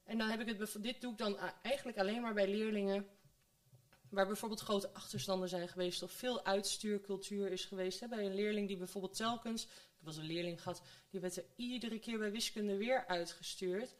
[0.05, 3.09] En dan heb ik het, dit doe ik dan eigenlijk alleen maar bij leerlingen.
[4.11, 8.01] Waar bijvoorbeeld grote achterstanden zijn geweest of veel uitstuurcultuur is geweest.
[8.01, 11.44] Hè, bij een leerling die bijvoorbeeld telkens, ik was een leerling gehad, die werd er
[11.57, 13.94] iedere keer bij wiskunde weer uitgestuurd.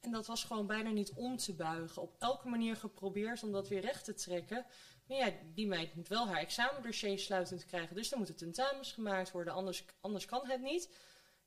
[0.00, 2.02] En dat was gewoon bijna niet om te buigen.
[2.02, 4.66] Op elke manier geprobeerd om dat weer recht te trekken.
[5.06, 7.96] Maar ja, die meid moet wel haar examendossier sluitend krijgen.
[7.96, 10.88] Dus dan moeten tentamens gemaakt worden, anders, anders kan het niet.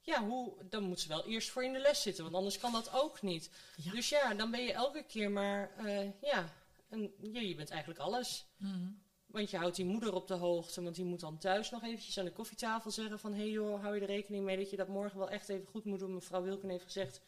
[0.01, 2.71] Ja, hoe, dan moet ze wel eerst voor in de les zitten, want anders kan
[2.71, 3.49] dat ook niet.
[3.75, 3.91] Ja.
[3.91, 6.53] Dus ja, dan ben je elke keer maar, eh, ja,
[6.93, 8.45] een, ja, je bent eigenlijk alles.
[9.25, 12.17] Want je houdt die moeder op de hoogte, want die moet dan thuis nog eventjes
[12.17, 13.33] aan de koffietafel zeggen van...
[13.33, 15.67] hé hey joh, hou je er rekening mee dat je dat morgen wel echt even
[15.67, 16.13] goed moet doen.
[16.13, 17.21] Mevrouw Wilken heeft gezegd,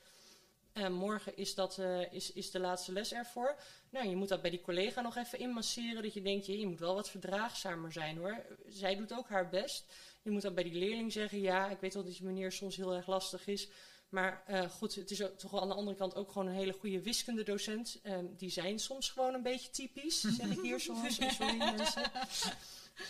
[0.73, 3.55] eh, morgen is, dat, eh, is, is de laatste les ervoor.
[3.89, 6.03] Nou, je moet dat bij die collega nog even inmasseren.
[6.03, 8.45] Dat je denkt, je, je moet wel wat verdraagzamer zijn hoor.
[8.67, 9.93] Zij doet ook haar best.
[10.21, 12.75] Je moet dan bij die leerling zeggen, ja, ik weet wel dat die meneer soms
[12.75, 13.69] heel erg lastig is...
[14.15, 16.53] Maar eh, goed, het is ook, toch wel aan de andere kant ook gewoon een
[16.53, 17.99] hele goede wiskundedocent.
[18.03, 21.15] Ehm, die zijn soms gewoon een beetje typisch, zeg ik hier soms.
[21.37, 22.03] Sorry mensen.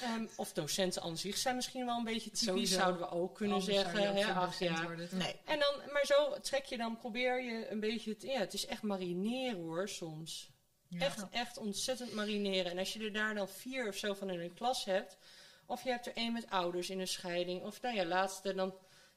[0.01, 2.77] Ehm, of docenten aan zich zijn misschien wel een beetje typisch, Sowieso.
[2.77, 3.99] zouden we ook kunnen Anders zeggen.
[3.99, 4.83] ook hè, geen ach, ja.
[4.83, 5.09] worden.
[5.11, 5.35] Nee.
[5.45, 8.65] En dan, maar zo trek je dan, probeer je een beetje, het, ja, het is
[8.65, 10.49] echt marineren hoor soms.
[10.87, 10.99] Ja.
[10.99, 12.71] Echt, echt ontzettend marineren.
[12.71, 15.17] En als je er daar dan vier of zo van in een klas hebt,
[15.65, 18.73] of je hebt er één met ouders in een scheiding, of nou ja, laatste, dan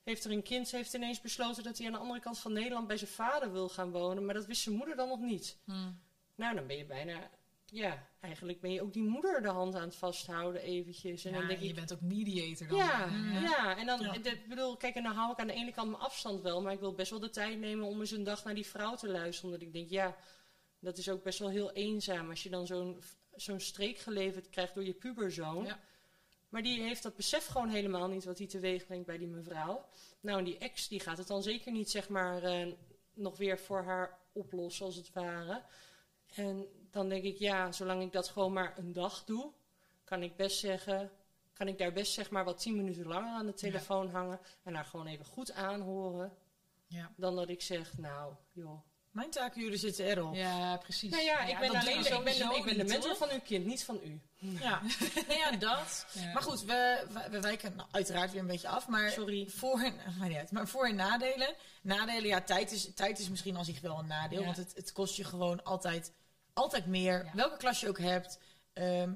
[0.09, 2.87] heeft er een kind heeft ineens besloten dat hij aan de andere kant van Nederland
[2.87, 5.59] bij zijn vader wil gaan wonen, maar dat wist zijn moeder dan nog niet.
[5.65, 6.01] Hmm.
[6.35, 7.31] Nou, dan ben je bijna,
[7.67, 11.25] ja, eigenlijk ben je ook die moeder de hand aan het vasthouden eventjes.
[11.25, 12.77] En Ja, dan denk en je ik, bent ook mediator dan.
[12.77, 13.09] ja,
[13.41, 14.13] ja, en dan, Ja.
[14.15, 16.73] Ik bedoel, kijk, en dan hou ik aan de ene kant mijn afstand wel, maar
[16.73, 19.09] ik wil best wel de tijd nemen om eens een dag naar die vrouw te
[19.09, 19.51] luisteren.
[19.51, 20.17] Omdat ik denk, ja,
[20.81, 23.03] dat is ook best wel heel eenzaam als je dan zo'n
[23.35, 25.65] zo'n streek geleverd krijgt door je puberzoon.
[25.65, 25.81] Ja.
[26.49, 29.85] Maar die heeft dat besef gewoon helemaal niet wat hij teweeg brengt bij die mevrouw.
[30.21, 32.73] Nou, en die ex, die gaat het dan zeker niet, zeg maar, eh,
[33.13, 35.63] nog weer voor haar oplossen, als het ware.
[36.35, 39.53] En dan denk ik, ja, zolang ik dat gewoon maar een dag doe,
[40.05, 41.11] kan ik best zeggen,
[41.53, 44.75] kan ik daar best zeg maar wat tien minuten langer aan de telefoon hangen en
[44.75, 46.37] haar gewoon even goed aanhoren.
[46.87, 47.13] Ja.
[47.17, 48.88] Dan dat ik zeg, nou, joh.
[49.11, 50.35] Mijn takenuren zitten erop.
[50.35, 51.11] Ja, precies.
[51.11, 53.41] Nou ja, ik ben, alleen, je ik ben, de, ik ben de mentor van uw
[53.41, 54.21] kind, niet van u.
[54.39, 54.83] Ja,
[55.29, 56.07] nou ja dat.
[56.13, 56.33] Ja.
[56.33, 58.89] Maar goed, we, we, we wijken nou, uiteraard weer een beetje af.
[58.89, 59.49] Maar Sorry.
[59.49, 59.95] Voor en,
[60.51, 61.55] maar, voor en nadelen.
[61.83, 64.39] Nadelen, ja, tijd is, tijd is misschien aan zich wel een nadeel.
[64.39, 64.45] Ja.
[64.45, 66.13] Want het, het kost je gewoon altijd,
[66.53, 67.25] altijd meer.
[67.25, 67.31] Ja.
[67.35, 68.39] Welke klas je ook hebt.
[68.73, 69.13] Ehm,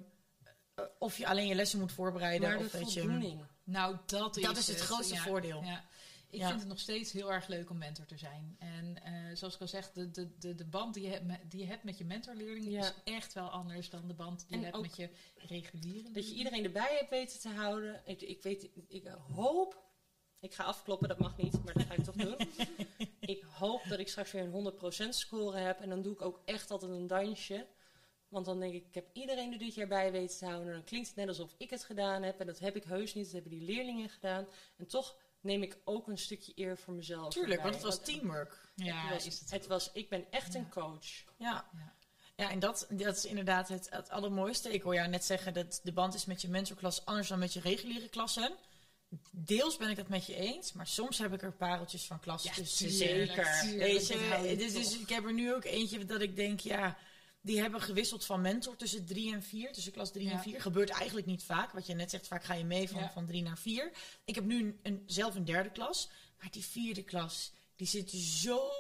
[0.75, 2.49] eh, of je alleen je lessen moet voorbereiden.
[2.49, 3.45] Maar de of je, voldoening.
[3.65, 5.63] Nou, dat is Dat is het grootste Ja, voordeel.
[5.63, 5.85] Ja.
[6.33, 6.47] Ik Ja.
[6.49, 8.57] vind het nog steeds heel erg leuk om mentor te zijn.
[8.59, 11.41] En eh, zoals ik al zeg, de, de, de, de band die je, hebt met,
[11.51, 12.81] die je hebt met je mentorleerling Ja.
[12.81, 16.11] is echt wel anders dan de band die En je hebt met je reguliere.
[16.11, 18.03] Dat je iedereen erbij hebt weten te houden.
[18.05, 19.83] Ik, ik, weet, ik hoop,
[20.41, 22.37] ik ga afkloppen, dat mag niet, maar dat ga ik toch doen.
[23.35, 24.73] ik hoop dat ik straks weer een
[25.07, 25.81] 100% score heb.
[25.81, 27.67] En dan doe ik ook echt altijd een dansje.
[28.29, 30.73] Want dan denk ik, ik heb iedereen er dit jaar bij weten te houden.
[30.73, 32.41] Dan klinkt het net alsof ik het gedaan heb.
[32.41, 34.47] En dat heb ik heus niet, dat hebben die leerlingen gedaan.
[34.77, 37.33] En toch neem ik ook een stukje eer voor mezelf.
[37.33, 37.71] Tuurlijk, erbij.
[37.73, 38.69] want het was teamwork.
[38.75, 39.51] ja, het was, is het.
[39.51, 40.59] het was, ik ben echt Ja.
[40.59, 41.07] een coach.
[41.37, 41.65] Ja.
[41.75, 41.93] Ja.
[42.37, 44.73] Ja, en dat, dat is inderdaad het, het allermooiste.
[44.73, 47.53] Ik hoor jou net zeggen dat de band is met je mentorklas anders dan met
[47.53, 48.53] je reguliere klassen.
[49.31, 52.43] Deels ben ik dat met je eens, maar soms heb ik er pareltjes van klas
[52.43, 53.61] Ja, tuurlijk, zeker.
[53.63, 56.97] tuurlijk, Weet je, dus, dus ik heb er nu ook eentje dat ik denk, ja,
[57.45, 60.33] die hebben gewisseld van mentor tussen drie en vier, tussen klas drie Ja.
[60.33, 60.61] en vier.
[60.61, 61.73] Gebeurt eigenlijk niet vaak.
[61.73, 63.11] Wat je net zegt, vaak ga je mee van, Ja.
[63.11, 63.91] van drie naar vier.
[64.25, 66.09] Ik heb nu een, een- zelf een derde klas,
[66.41, 68.71] maar die vierde klas, die zit zo,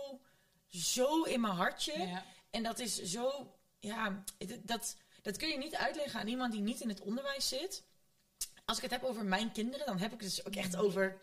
[0.68, 1.98] zo in mijn hartje.
[2.06, 2.24] Ja.
[2.50, 4.24] En dat is zo, ja,
[4.62, 7.82] dat, dat kun je niet uitleggen aan iemand die niet in het onderwijs zit.
[8.64, 11.20] Als ik het heb over mijn kinderen, dan heb ik het dus ook echt over.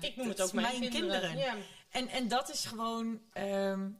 [0.00, 1.62] Ik noem het ook mijn, mijn kinderen.
[1.90, 3.90] En, en dat is gewoon, ehm,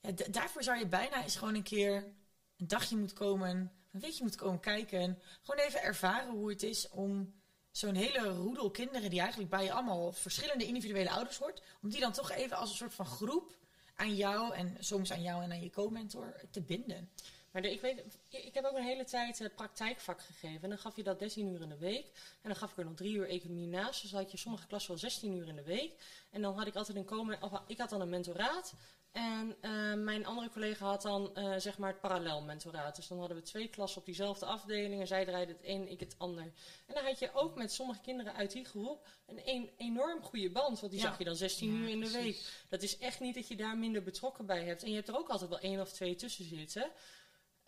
[0.00, 2.04] ja, daarvoor zou je bijna eens gewoon een keer
[2.58, 5.18] een dagje moeten komen, een weekje moeten komen kijken.
[5.42, 7.34] Gewoon even ervaren hoe het is om
[7.70, 12.00] zo'n hele roedel kinderen, die eigenlijk bij je allemaal verschillende individuele ouders hoort, om die
[12.00, 13.56] dan toch even als een soort van groep
[13.94, 17.10] aan jou en soms aan jou en aan je co-mentor te binden.
[17.50, 20.62] Maar ik, weet, ik heb ook een hele tijd eh, praktijkvak gegeven.
[20.62, 22.06] En dan gaf je dat 13 uur in de week.
[22.42, 24.02] En dan gaf ik er nog drie uur economie naast.
[24.02, 25.92] Dus had je sommige klassen wel 16 uur in de week.
[26.30, 27.42] En dan had ik altijd een komen.
[27.42, 28.74] Of, ik had dan een mentoraat.
[29.12, 32.96] En eh, mijn andere collega had dan eh, zeg maar het parallel mentoraat.
[32.96, 35.00] Dus dan hadden we twee klassen op diezelfde afdeling.
[35.00, 36.42] En zij draaiden het een, ik het ander.
[36.86, 40.50] En dan had je ook met sommige kinderen uit die groep een, een enorm goede
[40.50, 40.80] band.
[40.80, 41.06] Want die Ja.
[41.08, 42.22] zag je dan 16 Ja, uur in de precies.
[42.22, 42.64] week.
[42.68, 44.82] Dat is echt niet dat je daar minder betrokken bij hebt.
[44.82, 46.90] En je hebt er ook altijd wel één of twee tussen zitten.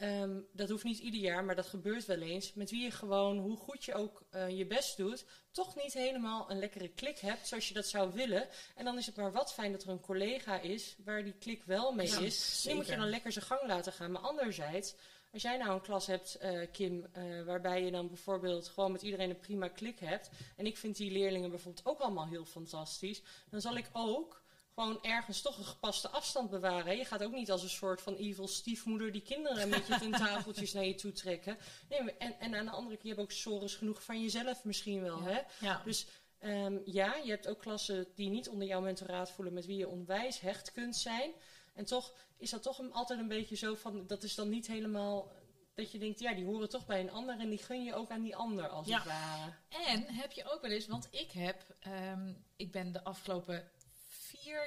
[0.01, 2.55] Ehm, dat hoeft niet ieder jaar, maar dat gebeurt wel eens.
[2.55, 6.51] Met wie je gewoon, hoe goed je ook eh, je best doet, toch niet helemaal
[6.51, 8.49] een lekkere klik hebt zoals je dat zou willen.
[8.75, 11.65] En dan is het maar wat fijn dat er een collega is waar die klik
[11.65, 12.63] wel mee Ja, is.
[12.63, 13.03] Die moet je zeker.
[13.03, 14.11] dan lekker zijn gang laten gaan.
[14.11, 14.95] Maar anderzijds,
[15.33, 19.03] als jij nou een klas hebt, eh, Kim, eh, waarbij je dan bijvoorbeeld gewoon met
[19.03, 20.31] iedereen een prima klik hebt.
[20.57, 23.23] En ik vind die leerlingen bijvoorbeeld ook allemaal heel fantastisch.
[23.51, 24.40] Dan zal ik ook
[24.75, 26.97] gewoon ergens toch een gepaste afstand bewaren.
[26.97, 30.73] Je gaat ook niet als een soort van evil stiefmoeder die kinderen met je tafeltjes
[30.73, 31.59] naar je toe trekken.
[31.89, 35.03] Nee, en, en aan de andere kant, je hebt ook sores genoeg van jezelf misschien
[35.03, 35.23] wel.
[35.23, 35.41] Hè?
[35.61, 35.83] Ja.
[35.85, 36.07] Dus
[36.39, 39.89] ehm, ja, je hebt ook klassen die niet onder jouw mentoraat voelen, met wie je
[39.89, 41.31] onwijs hecht kunt zijn.
[41.75, 45.33] En toch is dat toch altijd een beetje zo van, dat is dan niet helemaal,
[45.75, 48.11] dat je denkt, ja, die horen toch bij een ander en die gun je ook
[48.11, 48.97] aan die ander als Ja.
[48.97, 49.53] het ware.
[49.69, 53.71] En heb je ook wel eens, want ik heb, ehm, ik ben de afgelopen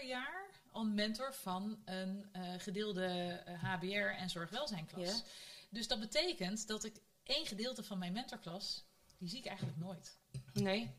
[0.06, 3.06] jaar al mentor van een eh, gedeelde
[3.46, 5.08] eh, HBR en zorgwelzijnklas.
[5.08, 5.22] Ja.
[5.70, 8.86] Dus dat betekent dat ik één gedeelte van mijn mentorklas,
[9.18, 10.18] die zie ik eigenlijk nooit.
[10.54, 10.92] Nee,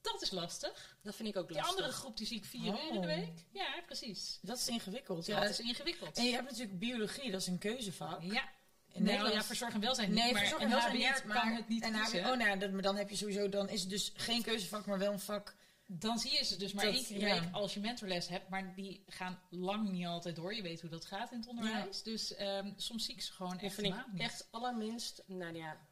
[0.00, 0.96] Dat is lastig.
[1.02, 1.74] dat vind ik ook Die lastig.
[1.76, 2.84] andere groep die zie ik vier Oh.
[2.84, 3.44] uur in de week.
[3.52, 4.38] Ja, precies.
[4.42, 5.26] Dat is ingewikkeld.
[5.26, 5.40] Ja.
[5.40, 6.16] Dat is ingewikkeld.
[6.16, 8.22] En je hebt natuurlijk biologie, dat is een keuzevak.
[8.22, 10.68] Ja, In nou, Nederland- ja, voor zorg en welzijn niet, Nee, maar voor zorg en
[10.70, 12.30] welzijn niet, maar kan het niet en kiezen.
[12.30, 14.98] Oh, nou, dat, maar dan heb je sowieso, dan is het dus geen keuzevak, maar
[14.98, 15.54] wel een vak.
[15.94, 17.40] Dan zie je ze dus maar Dat- één keer in de ja.
[17.40, 18.48] week als je mentorles hebt.
[18.48, 20.54] Maar die gaan lang niet altijd door.
[20.54, 22.02] Je weet hoe dat gaat in het onderwijs.
[22.02, 25.86] Dus ehm, soms zie ik ze gewoon Dat echt vind ik echt allerminst, nou ja,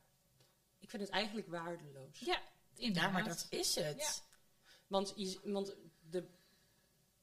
[0.79, 2.19] ik vind het eigenlijk waardeloos.
[2.19, 2.43] Ja,
[2.75, 3.05] inderdaad.
[3.05, 4.25] Ja, maar dat is het.
[4.87, 5.15] Want,
[6.01, 6.25] de,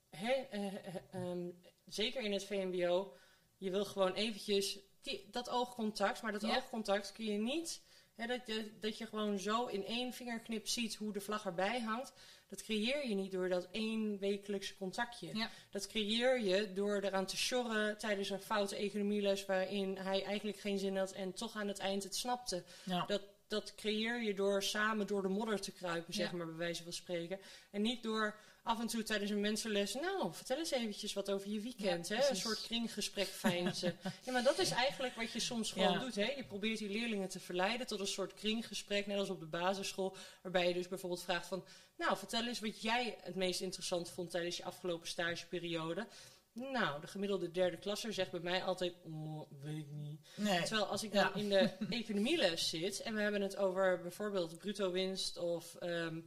[0.10, 1.50] hè, eh, eh, ehm,
[1.86, 3.18] zeker in het VMBO,
[3.58, 6.56] je wil gewoon eventjes die, dat oogcontact, maar dat Ja.
[6.56, 7.82] oogcontact kun je niet,
[8.16, 12.14] dat, je, dat je gewoon zo in één vingerknip ziet hoe de vlag erbij hangt.
[12.48, 15.30] Dat creëer je niet door dat één wekelijkse contactje.
[15.36, 15.50] Ja.
[15.72, 20.80] Dat creëer je door eraan te sjorren tijdens een foute economieles waarin hij eigenlijk geen
[20.80, 22.64] zin had en toch aan het eind het snapte.
[22.84, 23.06] Ja.
[23.06, 26.38] Dat, dat creëer je door samen door de modder te kruipen, zeg Ja.
[26.38, 27.40] maar, bij wijze van spreken.
[27.72, 28.36] En niet door
[28.68, 32.16] af en toe tijdens een mensenles, nou, vertel eens eventjes wat over je weekend, Ja,
[32.16, 32.30] hè?
[32.30, 33.98] Een soort kringgesprek fijnsen.
[34.26, 36.00] ja, maar dat is eigenlijk wat je soms gewoon Ja.
[36.00, 36.32] doet, hè?
[36.36, 40.16] Je probeert die leerlingen te verleiden tot een soort kringgesprek, net als op de basisschool,
[40.42, 41.66] waarbij je dus bijvoorbeeld vraagt van,
[41.98, 46.08] nou, vertel eens wat jij het meest interessant vond tijdens je afgelopen stageperiode.
[46.54, 50.20] Nou, de gemiddelde derde klasser zegt bij mij altijd, oh, weet ik niet.
[50.36, 50.62] Nee.
[50.64, 51.24] Terwijl als ik Ja.
[51.24, 56.20] dan in de economieles zit en we hebben het over bijvoorbeeld bruto winst of ehm,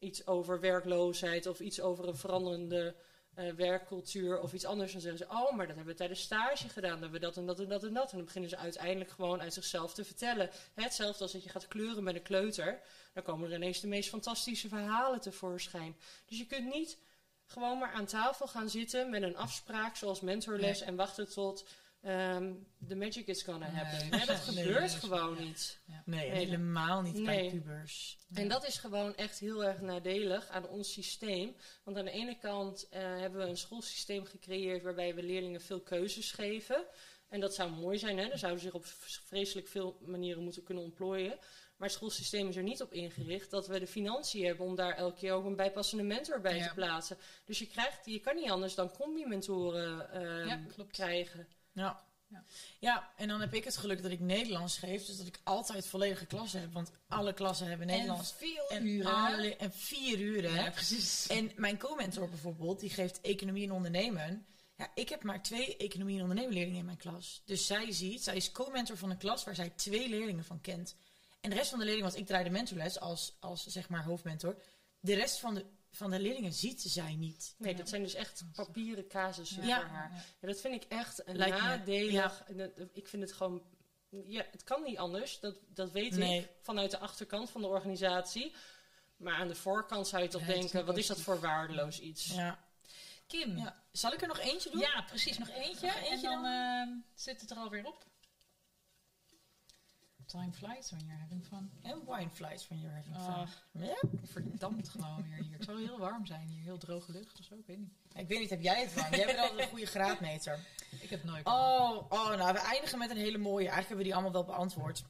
[0.00, 2.94] iets over werkloosheid of iets over een veranderende
[3.34, 6.68] eh, werkcultuur of iets anders, dan zeggen ze, oh, maar dat hebben we tijdens stage
[6.68, 8.10] gedaan, dat hebben we dat en dat en dat en dat.
[8.10, 10.50] En dan beginnen ze uiteindelijk gewoon uit zichzelf te vertellen.
[10.74, 12.80] Hetzelfde als dat je gaat kleuren met een kleuter,
[13.12, 15.96] dan komen er ineens de meest fantastische verhalen tevoorschijn.
[16.26, 16.98] Dus je kunt niet
[17.46, 21.64] gewoon maar aan tafel gaan zitten met een afspraak zoals mentorles en wachten tot
[22.02, 22.52] ehm
[22.88, 24.08] the magic is gonna happen.
[24.18, 25.80] nee, dat gebeurt gewoon niet.
[25.84, 26.30] Nee, Nee.
[26.30, 27.50] helemaal niet bij Nee.
[27.50, 28.18] pubers.
[28.34, 31.56] En dat is gewoon echt heel erg nadelig aan ons systeem.
[31.84, 35.80] Want aan de ene kant eh, hebben we een schoolsysteem gecreëerd waarbij we leerlingen veel
[35.80, 36.84] keuzes geven.
[37.28, 38.28] En dat zou mooi zijn, hè?
[38.28, 38.84] Dan zouden ze zich op
[39.26, 41.38] vreselijk veel manieren moeten kunnen ontplooien.
[41.76, 44.96] Maar het schoolsysteem is er niet op ingericht dat we de financiën hebben om daar
[44.96, 46.68] elke keer ook een bijpassende mentor bij Ja.
[46.68, 47.16] te plaatsen.
[47.44, 50.92] Dus je, krijgt, je kan niet anders dan combi-mentoren ehm, Ja, klopt.
[50.92, 51.48] krijgen.
[51.72, 52.08] Ja.
[52.28, 52.44] Ja.
[52.78, 55.86] ja, en dan heb ik het geluk dat ik Nederlands geef, dus dat ik altijd
[55.86, 56.72] volledige klassen heb.
[56.72, 58.30] Want alle klassen hebben Nederlands.
[58.32, 59.14] En veel En, uren.
[59.14, 60.54] alle- en vier uren.
[60.54, 61.26] Ja, precies.
[61.26, 64.46] En mijn co-mentor bijvoorbeeld, die geeft economie en ondernemen.
[64.76, 67.42] Ja, ik heb maar twee economie en ondernemen leerlingen in mijn klas.
[67.44, 70.94] Dus zij ziet, zij is co-mentor van een klas waar zij twee leerlingen van kent.
[71.40, 74.04] En de rest van de leerlingen, want ik draai de mentorles als, als zeg maar
[74.04, 74.56] hoofdmentor.
[75.00, 77.54] De rest van de, van de leerlingen ziet zij niet.
[77.58, 79.80] Nee, dat zijn dus echt papieren casussen Ja.
[79.80, 80.24] voor haar.
[80.40, 82.42] Ja, dat vind ik echt een Lijkt me, nadelig.
[82.56, 83.62] Dat- Ik vind het gewoon...
[84.26, 85.40] Ja, het kan niet anders.
[85.40, 86.40] Dat, dat weet Nee.
[86.40, 88.54] ik vanuit de achterkant van de organisatie.
[89.16, 90.86] Maar aan de voorkant zou je toch Nee, het is denken...
[90.88, 92.26] Wat is dat voor waardeloos iets?
[92.26, 92.58] Ja.
[93.26, 93.56] Kim.
[93.56, 93.62] Ja.
[93.62, 93.82] ja.
[93.92, 94.84] Zal ik er nog eentje doen?
[95.06, 95.38] precies.
[95.38, 95.86] Nog eentje.
[95.86, 96.52] Nog eentje en dan dan?
[96.52, 98.04] ehm, zit het er alweer op.
[100.30, 101.70] Time flies when you're having fun.
[101.82, 103.48] En wine flies when you're having fun.
[103.86, 104.00] Ja?
[104.22, 105.52] Verdampt gewoon weer hier.
[105.56, 106.62] Het zal heel warm zijn hier.
[106.62, 107.54] Heel droge lucht of zo.
[107.54, 107.92] Ik weet niet.
[108.14, 109.10] Ik weet niet, heb jij het van?
[109.18, 110.58] Jij bent altijd een goede graadmeter.
[111.00, 111.46] Ik heb nooit.
[111.46, 113.68] Oh, oh, nou, we eindigen met een hele mooie.
[113.68, 115.02] Eigenlijk hebben we die allemaal wel beantwoord.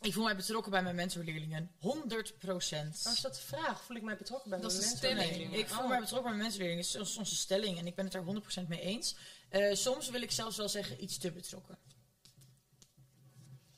[0.00, 1.70] Ik voel mij betrokken bij mijn mentorleerlingen.
[1.78, 3.02] 100 procent.
[3.06, 3.82] Oh, is dat de vraag?
[3.84, 5.26] Voel ik mij betrokken bij Dat mijn is de mensen?
[5.28, 5.50] stelling.
[5.50, 5.88] Nee, ik voel Oh.
[5.88, 6.92] mij betrokken bij mijn mentorleerlingen.
[6.92, 8.22] Dat is onze stelling en ik ben het er
[8.64, 9.16] 100% mee eens.
[9.48, 11.78] Eh, soms wil ik zelfs wel zeggen iets te betrokken.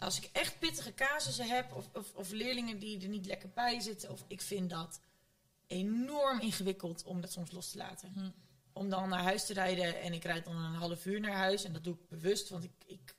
[0.03, 3.81] Als ik echt pittige casussen heb of, of, of leerlingen die er niet lekker bij
[3.81, 5.01] zitten, of ik vind dat
[5.67, 8.13] enorm ingewikkeld om dat soms los te laten.
[8.13, 8.31] Hm.
[8.73, 11.65] Om dan naar huis te rijden en ik rijd dan een half uur naar huis
[11.65, 13.15] en dat doe ik bewust, want ik, ik,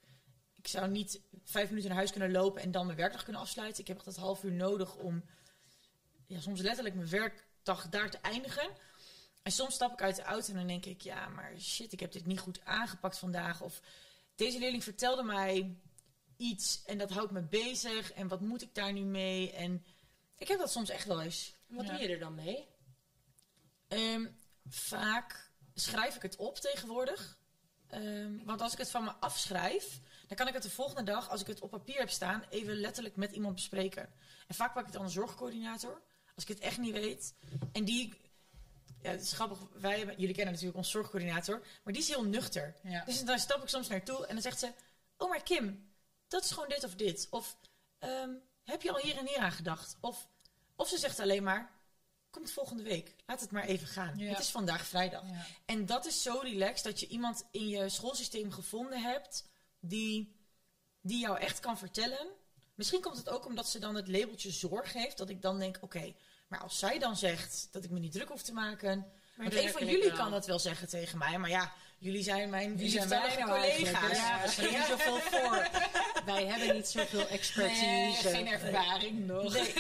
[0.56, 3.82] ik zou niet vijf minuten naar huis kunnen lopen en dan mijn werkdag kunnen afsluiten.
[3.82, 5.24] Ik heb echt dat half uur nodig om
[6.26, 8.70] ja, soms letterlijk mijn werkdag daar te eindigen.
[9.44, 12.00] En soms stap ik uit de auto en dan denk ik, ja, maar shit, ik
[12.00, 13.62] heb dit niet goed aangepakt vandaag.
[13.62, 13.82] Of
[14.36, 15.76] deze leerling vertelde mij
[16.44, 18.12] iets en dat houdt me bezig.
[18.14, 19.52] En wat moet ik daar nu mee?
[19.52, 19.86] En
[20.38, 21.56] ik heb dat soms echt wel eens.
[21.70, 21.92] En wat Ja.
[21.92, 22.68] doe je er dan mee?
[23.88, 24.26] Ehm,
[24.70, 27.38] vaak schrijf ik het op tegenwoordig.
[27.88, 31.30] Ehm, want als ik het van me afschrijf, dan kan ik het de volgende dag,
[31.30, 34.14] als ik het op papier heb staan, even letterlijk met iemand bespreken.
[34.48, 36.02] En vaak pak ik dan een zorgcoördinator,
[36.36, 37.34] als ik het echt niet weet.
[37.72, 38.14] En die,
[39.02, 42.24] ja, het is grappig, wij hebben, jullie kennen natuurlijk onze zorgcoördinator, maar die is heel
[42.24, 42.76] nuchter.
[42.84, 43.04] Ja.
[43.06, 44.72] Dus daar stap ik soms naartoe en dan zegt ze:
[45.18, 45.93] Oh, maar Kim,
[46.34, 47.28] dat is gewoon dit of dit.
[47.30, 47.58] Of
[48.00, 48.30] ehm,
[48.64, 49.98] heb je al hier en hier aan gedacht?
[50.00, 50.28] Of,
[50.76, 51.72] of ze zegt alleen maar:
[52.30, 54.18] Komt volgende week, laat het maar even gaan.
[54.18, 54.30] Ja.
[54.30, 55.30] Het is vandaag vrijdag.
[55.30, 55.46] Ja.
[55.66, 59.46] En dat is zo relaxed dat je iemand in je schoolsysteem gevonden hebt
[59.80, 60.36] die,
[61.02, 62.28] die jou echt kan vertellen.
[62.76, 65.78] Misschien komt het ook omdat ze dan het labeltje zorg heeft, dat ik dan denk:
[65.82, 66.16] Oké,
[66.48, 69.12] maar als zij dan zegt dat ik me niet druk hoef te maken.
[69.36, 72.78] Maar een van jullie kan dat wel zeggen tegen mij, maar ja, jullie zijn mijn
[72.78, 74.18] Wie zijn nou eigenlijk, collega's.
[74.18, 75.70] Ja, we stellen niet zoveel voor.
[76.26, 77.86] Wij hebben niet zoveel expertise.
[77.86, 79.54] Nee, geen ervaring nog.
[79.54, 79.74] Nee,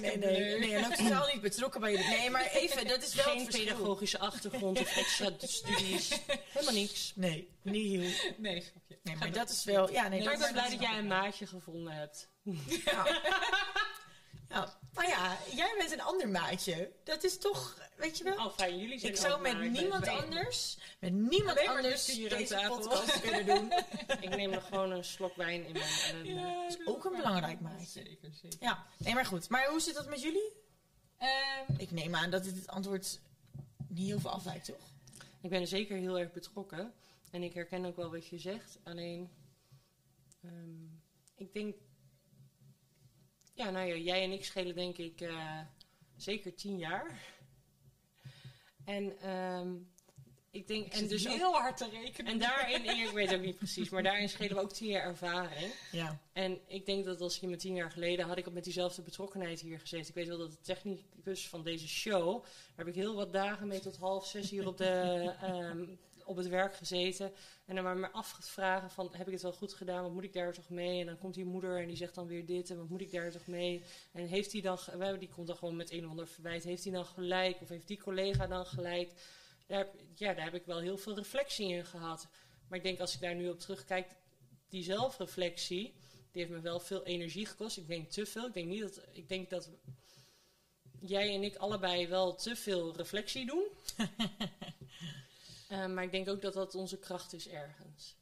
[0.00, 0.74] nee, nee, nee.
[0.74, 2.08] En ook totaal niet betrokken bij jullie.
[2.08, 6.10] Nee, maar even, dat is wel Geen pedagogische achtergrond of extra studies.
[6.52, 7.12] Helemaal niks.
[7.14, 8.32] Nee, niet heel.
[8.36, 8.98] Nee, grapje.
[9.02, 9.92] Nee, maar dat is wel...
[9.92, 12.28] Ja, nee, ik ben blij dat jij een maatje gevonden hebt.
[12.84, 13.06] Ja.
[14.48, 14.76] ja.
[14.94, 16.92] Nou ja, jij bent een ander maatje.
[17.04, 18.34] Dat is toch, weet je wel...
[18.34, 22.44] Oh, fijn, jullie zijn Ik zou met niemand anders, met niemand Alleen maar anders deze
[22.54, 22.76] tafel.
[22.78, 23.72] podcast willen doen.
[24.20, 26.36] Ik neem er gewoon een slok wijn in mijn...
[26.36, 27.86] dat is ook een belangrijk maatje.
[27.86, 28.58] Zeker, zeker.
[28.60, 29.48] Ja, nee, maar goed.
[29.48, 30.52] Maar hoe zit dat met jullie?
[31.18, 33.20] Ehm, Ik neem aan dat dit het antwoord
[33.88, 34.92] niet heel veel afwijkt, toch?
[35.40, 36.92] Ik ben zeker heel erg betrokken.
[37.30, 38.78] En ik herken ook wel wat je zegt.
[38.84, 39.30] Alleen,
[40.42, 40.84] ehm,
[41.34, 41.76] ik denk...
[43.58, 45.60] Ja, nou ja, jij en ik schelen denk ik eh,
[46.16, 47.20] zeker tien jaar.
[48.84, 49.74] En ehm,
[50.50, 50.86] ik denk...
[50.86, 52.32] ik en dus ook- heel hard te rekenen.
[52.32, 55.72] en daarin, ik weet ook niet precies, maar daarin schelen we ook tien jaar ervaring.
[55.92, 56.20] Ja.
[56.32, 59.02] En ik denk dat als je me tien jaar geleden had ik ook met diezelfde
[59.02, 60.08] betrokkenheid hier gezeten.
[60.08, 63.66] Ik weet wel dat de technicus van deze show, daar heb ik heel wat dagen
[63.66, 64.86] mee tot half zes hier op, de,
[65.40, 65.84] ehm,
[66.28, 67.32] op het werk gezeten.
[67.64, 70.02] En dan maar me afgevragen van, heb ik het wel goed gedaan?
[70.02, 71.00] Wat moet ik daar toch mee?
[71.00, 72.70] En dan komt die moeder en die zegt dan weer dit.
[72.70, 73.82] En wat moet ik daar toch mee?
[74.12, 74.78] En heeft hij dan,
[75.18, 76.64] die komt dan gewoon met een of ander verwijt.
[76.64, 77.60] Heeft hij dan gelijk?
[77.60, 79.12] Of heeft die collega dan gelijk?
[79.66, 82.28] Daar, ja, daar heb ik wel heel veel reflectie in gehad.
[82.68, 84.06] Maar ik denk als ik daar nu op terugkijk,
[84.68, 85.94] die zelfreflectie,
[86.32, 87.76] die heeft me wel veel energie gekost.
[87.76, 88.46] Ik denk te veel.
[88.46, 89.02] Ik denk niet dat.
[89.12, 89.70] Ik denk dat
[91.00, 93.64] jij en ik allebei wel te veel reflectie doen.
[95.68, 98.16] Eh, maar ik denk ook dat dat onze kracht is ergens.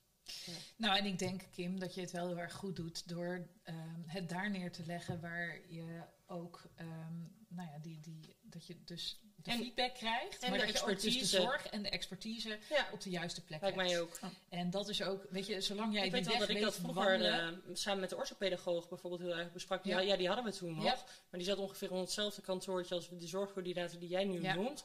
[0.77, 4.01] Nou, en ik denk, Kim, dat je het wel heel erg goed doet door ehm,
[4.07, 8.77] het daar neer te leggen waar je ook, ehm, nou ja, die, die, dat je
[8.85, 10.43] dus de En- feedback krijgt.
[10.43, 11.41] en maar de dat je ook dus de expertise.
[11.43, 13.89] zorg en de expertise Ja, op de juiste plek lijkt hebt.
[13.89, 14.19] mij ook.
[14.49, 16.75] En dat is ook, weet je, zolang jij ik die weet wel dat ik dat
[16.75, 19.85] vroeger wandelen- eh, samen met de orthopedagoog bijvoorbeeld heel erg besprak.
[19.85, 20.17] Ja.
[20.17, 20.85] Die hadden we toen nog.
[20.85, 21.05] Maar
[21.41, 24.85] die zat ongeveer op hetzelfde kantoortje als de zorgcoördinator die jij nu noemt.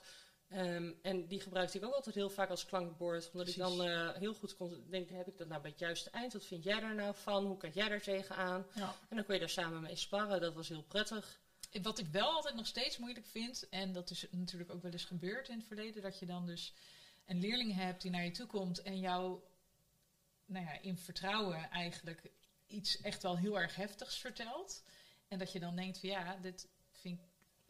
[0.51, 3.29] Ehm, en die gebruikte ik ook altijd heel vaak als klankbord.
[3.31, 3.77] Omdat ik Precies.
[3.77, 6.33] dan eh, heel goed kon denken, heb ik dat nou bij het juiste eind?
[6.33, 7.45] Wat vind jij daar nou van?
[7.45, 8.65] Hoe kijk jij daar tegenaan?
[8.73, 8.95] Ja.
[9.09, 10.41] En dan kon je daar samen mee sparren.
[10.41, 11.39] Dat was heel prettig.
[11.81, 15.05] Wat ik wel altijd nog steeds moeilijk vind, en dat is natuurlijk ook wel eens
[15.05, 16.73] gebeurd in het verleden, dat je dan dus
[17.25, 19.39] een leerling hebt die naar je toe komt en jou
[20.45, 22.31] nou ja, in vertrouwen eigenlijk
[22.67, 24.83] iets echt wel heel erg heftigs vertelt.
[25.27, 26.80] En dat je dan denkt van ja, dit ik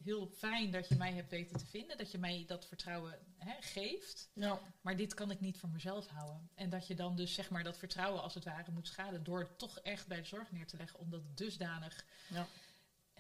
[0.03, 3.53] heel fijn dat je mij hebt weten te vinden, dat je mij dat vertrouwen hè,
[3.59, 4.29] geeft.
[4.33, 6.49] Nou, Maar dit kan ik niet voor mezelf houden.
[6.55, 9.39] En dat je dan dus zeg maar dat vertrouwen als het ware moet schaden door
[9.39, 12.47] het toch echt bij de zorg neer te leggen, omdat dusdanig Ja.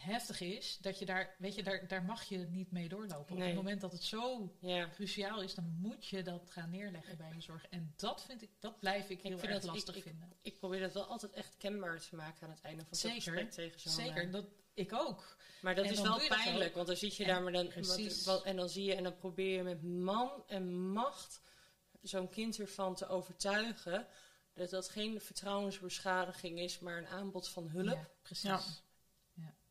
[0.01, 3.35] Heftig is, dat je daar, weet je, daar, daar mag je niet mee doorlopen.
[3.35, 4.89] Op het moment dat het zo Ja.
[4.89, 7.65] cruciaal is, dan moet je dat gaan neerleggen bij je zorg.
[7.69, 10.33] En dat vind ik, dat blijf ik heel vind erg dat- lastig ik- vinden.
[10.41, 13.15] Ik probeer dat wel altijd echt kenbaar te maken aan het einde van Zeker.
[13.21, 13.91] gesprek tegen zo'n...
[13.91, 15.37] Zeker, eh, dat ik ook.
[15.61, 16.75] Maar dat En is wel pijnlijk, ook.
[16.75, 18.23] want dan zit je En daar maar dan, precies.
[18.25, 21.41] wat, wat- en dan zie je en dan probeer je met man en macht
[22.01, 24.07] zo'n kind ervan te overtuigen
[24.53, 27.85] dat dat geen vertrouwensbeschadiging is, maar een aanbod van hulp.
[27.85, 28.43] Ja, precies.
[28.49, 28.61] Ja.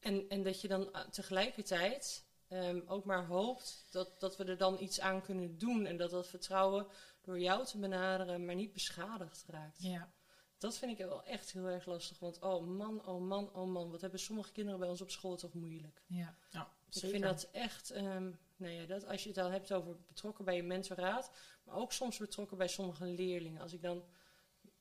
[0.01, 4.57] En, en dat je dan eh, tegelijkertijd ehm, ook maar hoopt dat, dat we er
[4.57, 6.87] dan iets aan kunnen doen en dat dat vertrouwen
[7.23, 9.83] door jou te benaderen maar niet beschadigd raakt.
[9.83, 10.13] Ja.
[10.59, 13.91] Dat vind ik wel echt heel erg lastig, want oh man, oh man, oh man,
[13.91, 16.03] wat hebben sommige kinderen bij ons op school toch moeilijk.
[16.07, 16.35] Ja.
[16.51, 19.97] ja, Ik vind dat echt, ehm, nou ja, dat, als je het al hebt over
[20.07, 21.31] betrokken bij je mentoraat,
[21.65, 23.61] maar ook soms betrokken bij sommige leerlingen.
[23.61, 24.05] Als ik dan,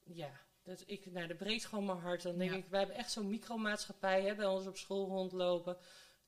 [0.04, 0.32] ja,
[0.70, 2.22] dat, ik, nou, dat breekt gewoon mijn hart.
[2.22, 2.58] Dan denk Ja.
[2.58, 5.78] ik, wij hebben echt zo'n micromaatschappij hè, bij ons op school rondlopen.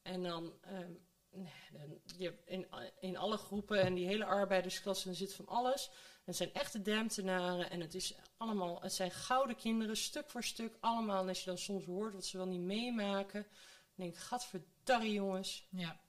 [0.01, 0.91] En dan, ehm,
[1.31, 2.67] nee, dan je, in,
[2.99, 5.89] in alle groepen en die hele arbeidersklasse zit van alles.
[6.23, 10.77] Het zijn echte demptenaren en het, is allemaal, het zijn gouden kinderen, stuk voor stuk
[10.79, 11.21] allemaal.
[11.21, 13.51] En als je dan soms hoort wat ze wel niet meemaken, dan
[13.95, 15.67] denk ik, gadverdarrie jongens.
[15.69, 15.99] Ja.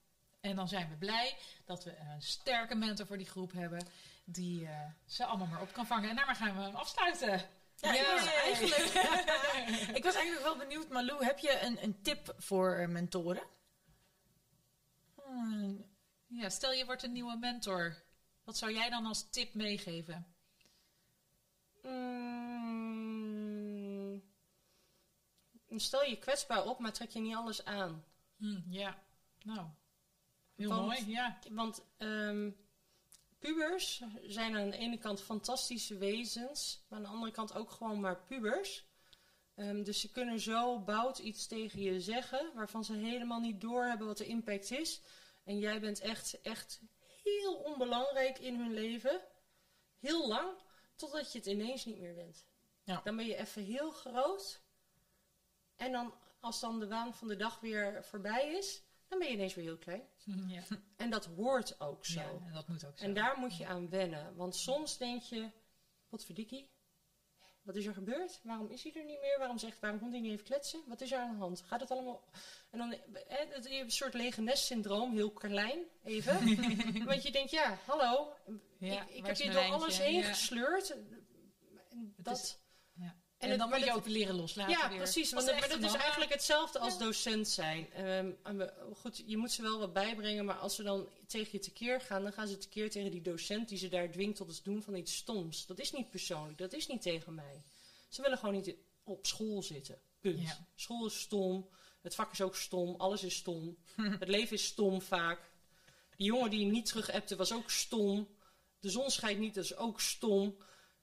[0.40, 3.86] En dan zijn we blij dat we een sterke mentor voor die groep hebben.
[4.24, 6.10] Die eh, ze allemaal maar op kan vangen.
[6.10, 7.48] En daarmee gaan we hem afsluiten.
[7.82, 8.34] Ja, ik was Yay.
[8.34, 8.76] eigenlijk,
[9.98, 13.42] ik was eigenlijk wel benieuwd, Malou, heb je een, een tip voor eh, mentoren?
[15.24, 15.84] Hmm,
[16.26, 17.96] Ja, stel je wordt een nieuwe mentor.
[18.44, 20.26] Wat zou jij dan als tip meegeven?
[23.22, 24.22] Mm,
[25.76, 28.04] stel je kwetsbaar op, maar trek je niet alles aan.
[28.36, 29.02] Hm, ja,
[29.42, 29.66] nou.
[30.56, 31.38] Heel Want- mooi, ja.
[31.50, 32.50] Want ehm,
[33.42, 38.00] pubers zijn aan de ene kant fantastische wezens, maar aan de andere kant ook gewoon
[38.00, 38.86] maar pubers.
[39.54, 44.06] Ehm, dus ze kunnen zo bout iets tegen je zeggen, waarvan ze helemaal niet doorhebben
[44.06, 45.00] wat de impact is.
[45.44, 46.80] En jij bent echt, echt
[47.22, 49.20] heel onbelangrijk in hun leven.
[49.98, 50.50] Heel lang,
[50.96, 52.46] totdat je het ineens niet meer bent.
[52.82, 53.00] Ja.
[53.04, 54.60] Dan ben je even heel groot.
[55.76, 59.34] En dan, als dan de waan van de dag weer voorbij is, dan ben je
[59.34, 60.08] ineens weer heel klein.
[60.46, 60.62] Ja,
[60.96, 62.20] En dat hoort ook zo.
[62.20, 63.04] ja en dat moet ook zo.
[63.04, 64.36] En daar moet je aan wennen.
[64.36, 65.50] Want soms denk je,
[66.08, 66.70] wat verdikkie?
[67.62, 68.40] Wat is er gebeurd?
[68.42, 69.38] Waarom is hij er niet meer?
[69.38, 70.82] Waarom zegt, waarom komt hij niet even kletsen?
[70.86, 71.62] Wat is er aan de hand?
[71.62, 72.24] Gaat het allemaal...
[72.70, 76.34] En dan, het- je hebt een soort lege syndroom, heel klein, even.
[77.06, 78.32] Want je denkt, ja, hallo,
[78.78, 80.96] Ja, ik, ik heb hier door alles heen gesleurd.
[82.16, 82.61] Dat.
[83.50, 84.98] En dan moet je ook leren loslaten ja, weer.
[84.98, 85.32] precies.
[85.32, 86.98] Want, maar dat is eigenlijk hetzelfde als Ja.
[86.98, 87.92] docent zijn.
[87.92, 92.00] Ehm, goed, je moet ze wel wat bijbrengen, maar als ze dan tegen je tekeer
[92.00, 94.82] gaan, dan gaan ze tekeer tegen die docent die ze daar dwingt tot het doen
[94.82, 95.66] van iets stoms.
[95.66, 97.62] Dat is niet persoonlijk, dat is niet tegen mij.
[98.08, 98.74] Ze willen gewoon niet
[99.04, 99.98] op school zitten.
[100.20, 100.40] Punt.
[100.40, 100.66] Ja.
[100.74, 101.68] School is stom,
[102.00, 103.76] het vak is ook stom, alles is stom.
[104.18, 105.50] het leven is stom vaak.
[106.16, 108.28] Die jongen die niet terug appte was ook stom.
[108.80, 110.56] De zon schijnt niet, dat is ook stom.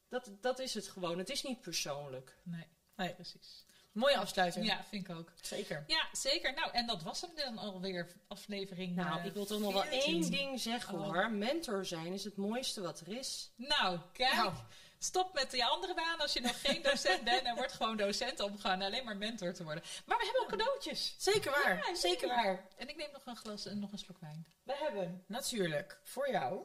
[0.09, 1.17] Dat, dat is het gewoon.
[1.17, 2.37] Het is niet persoonlijk.
[2.43, 3.13] Nee, Nee.
[3.13, 3.63] precies.
[3.91, 4.65] mooie afsluiting.
[4.65, 5.31] Ja, vind ik ook.
[5.41, 5.83] Zeker.
[5.87, 6.53] Ja, zeker.
[6.53, 9.81] Nou, en dat was hem dan alweer, aflevering Nou, eh, ik wil toch nog wel
[9.81, 10.13] 14.
[10.13, 11.03] één ding zeggen Oh.
[11.05, 11.31] hoor.
[11.31, 13.51] Mentor zijn is het mooiste wat er is.
[13.55, 14.33] Nou, kijk.
[14.33, 14.53] Nou.
[15.01, 18.39] Stop met die andere baan als je nog geen docent bent en word gewoon docent
[18.39, 19.83] om gewoon alleen maar mentor te worden.
[20.05, 21.15] Maar we hebben ook cadeautjes.
[21.17, 21.75] Zeker waar.
[21.75, 22.27] Ja, Zeker zeker.
[22.27, 22.65] waar.
[22.77, 24.45] En ik neem nog een glas en nog een slok wijn.
[24.63, 26.61] We hebben natuurlijk voor jou,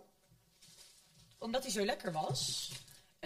[1.38, 2.70] omdat hij zo lekker was,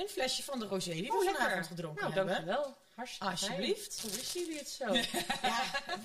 [0.01, 2.35] een flesje van de rosé die we Oh, vanavond gedronken Nou, hebben.
[2.35, 2.77] dankjewel.
[2.95, 4.01] Hartstikke Alsjeblieft.
[4.03, 4.95] Hoe wisten jullie het zo?
[4.95, 5.63] Ja,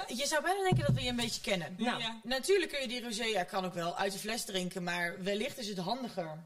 [0.08, 1.76] je zou bijna denken dat we je een beetje kennen.
[1.78, 2.20] Nou, Ja.
[2.24, 5.58] Natuurlijk kun je die rosé, ja, kan ook wel uit de fles drinken, maar wellicht
[5.58, 6.44] is het handiger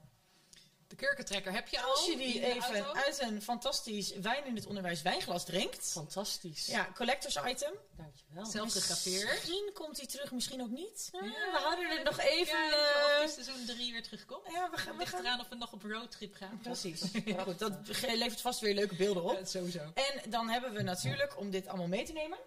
[0.87, 1.91] De kurkentrekker heb je al.
[1.91, 2.99] als je die even auto?
[2.99, 5.91] uit een fantastisch wijn in het onderwijs wijnglas drinkt.
[5.91, 6.65] fantastisch.
[6.65, 7.73] Ja, collectors item.
[7.97, 8.45] Dankjewel.
[8.45, 9.29] Zelf gegraveerd.
[9.31, 11.09] Misschien komt hij terug, misschien ook niet.
[11.11, 12.57] Eh, Ja, we houden het nog even.
[12.57, 12.69] Ja,
[13.17, 14.41] eh, of is seizoen 3 weer terugkomt.
[14.51, 15.25] ja, we gaan, Het we ligt gaan.
[15.25, 16.59] eraan of we nog op roadtrip gaan.
[16.63, 17.01] Precies.
[17.35, 19.37] Maar goed, dat levert vast weer leuke beelden op.
[19.39, 19.79] Ja, sowieso.
[19.93, 22.37] En dan hebben we natuurlijk, om dit allemaal mee te nemen,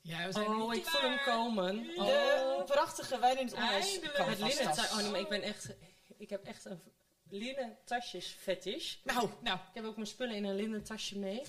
[0.00, 1.76] Ja, we zijn Oh, niet ik voel hem komen.
[1.82, 1.94] de
[2.58, 3.92] Oh, prachtige wijn in het onderwijs.
[3.92, 5.68] Het linnen Oh nee, maar ik ben echt...
[6.18, 6.80] Ik heb echt een
[7.28, 8.96] linnen tasjes fetish.
[9.04, 11.42] Nou, Nou, Ik heb ook mijn spullen in een linnen tasje mee.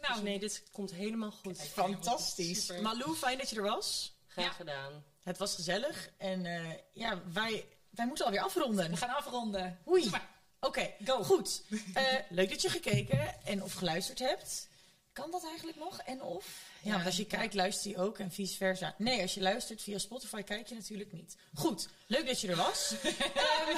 [0.00, 1.62] nou Dus nee, dit komt helemaal goed.
[1.62, 2.66] fantastisch.
[2.66, 2.82] Super.
[2.82, 4.16] Malou, fijn dat je er was.
[4.26, 4.50] Graag Ja.
[4.52, 5.04] gedaan.
[5.22, 6.10] Het was gezellig.
[6.16, 8.90] En eh, ja, wij, wij moeten alweer afronden.
[8.90, 9.78] we gaan afronden.
[9.88, 10.10] Oei.
[10.60, 11.22] Oké, Go.
[11.22, 11.62] goed.
[11.94, 14.68] Eh, leuk dat je gekeken en of geluisterd hebt.
[15.12, 15.98] Kan dat eigenlijk nog?
[16.00, 16.67] En of?
[16.82, 18.94] Ja, want als je kijkt, luister je ook en vice versa.
[18.98, 21.36] Nee, als je luistert via Spotify, kijk je natuurlijk niet.
[21.54, 22.92] Goed, leuk dat je er was.
[22.98, 23.76] Ehm,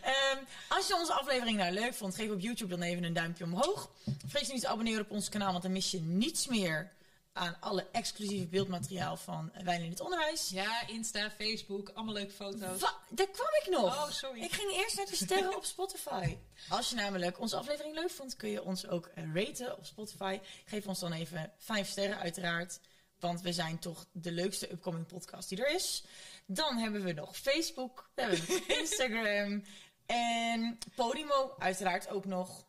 [0.00, 3.44] ehm, als je onze aflevering nou leuk vond, geef op YouTube dan even een duimpje
[3.44, 3.90] omhoog.
[4.26, 6.90] Vergeet je niet te abonneren op ons kanaal, want dan mis je niets meer
[7.32, 10.48] aan alle exclusieve beeldmateriaal van Wijn in het Onderwijs.
[10.48, 12.80] Ja, Insta, Facebook, allemaal leuke foto's.
[12.80, 13.84] Wa- daar kwam ik nog.
[14.04, 14.40] Oh, sorry.
[14.42, 16.36] Ik ging eerst naar de sterren op Spotify.
[16.68, 20.40] Als je namelijk onze aflevering leuk vond, kun je ons ook raten op Spotify.
[20.64, 22.80] Geef ons dan even vijf sterren uiteraard.
[23.18, 26.04] Want we zijn toch de leukste upcoming podcast die er is.
[26.46, 28.10] Dan hebben we nog Facebook.
[28.14, 29.64] We hebben nog Instagram.
[30.06, 32.64] En Podimo uiteraard ook nog.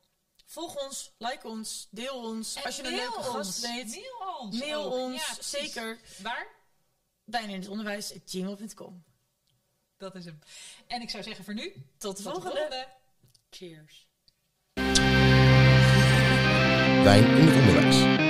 [0.53, 2.53] Volg ons, like ons, deel ons.
[2.55, 3.27] En Als je een leuke ons.
[3.27, 4.59] gast weet, Mail ons.
[4.59, 4.93] mail ook.
[4.93, 5.15] ons.
[5.27, 5.99] Ja, zeker.
[6.21, 6.47] Waar?
[7.23, 9.03] Wijn in het onderwijs, gmail.com.
[9.97, 10.39] Dat is hem.
[10.87, 12.49] En ik zou zeggen voor nu, Tot de tot de volgende.
[12.57, 12.87] volgende.
[13.49, 14.07] Cheers.
[17.03, 18.22] Wijn in het onderwijs.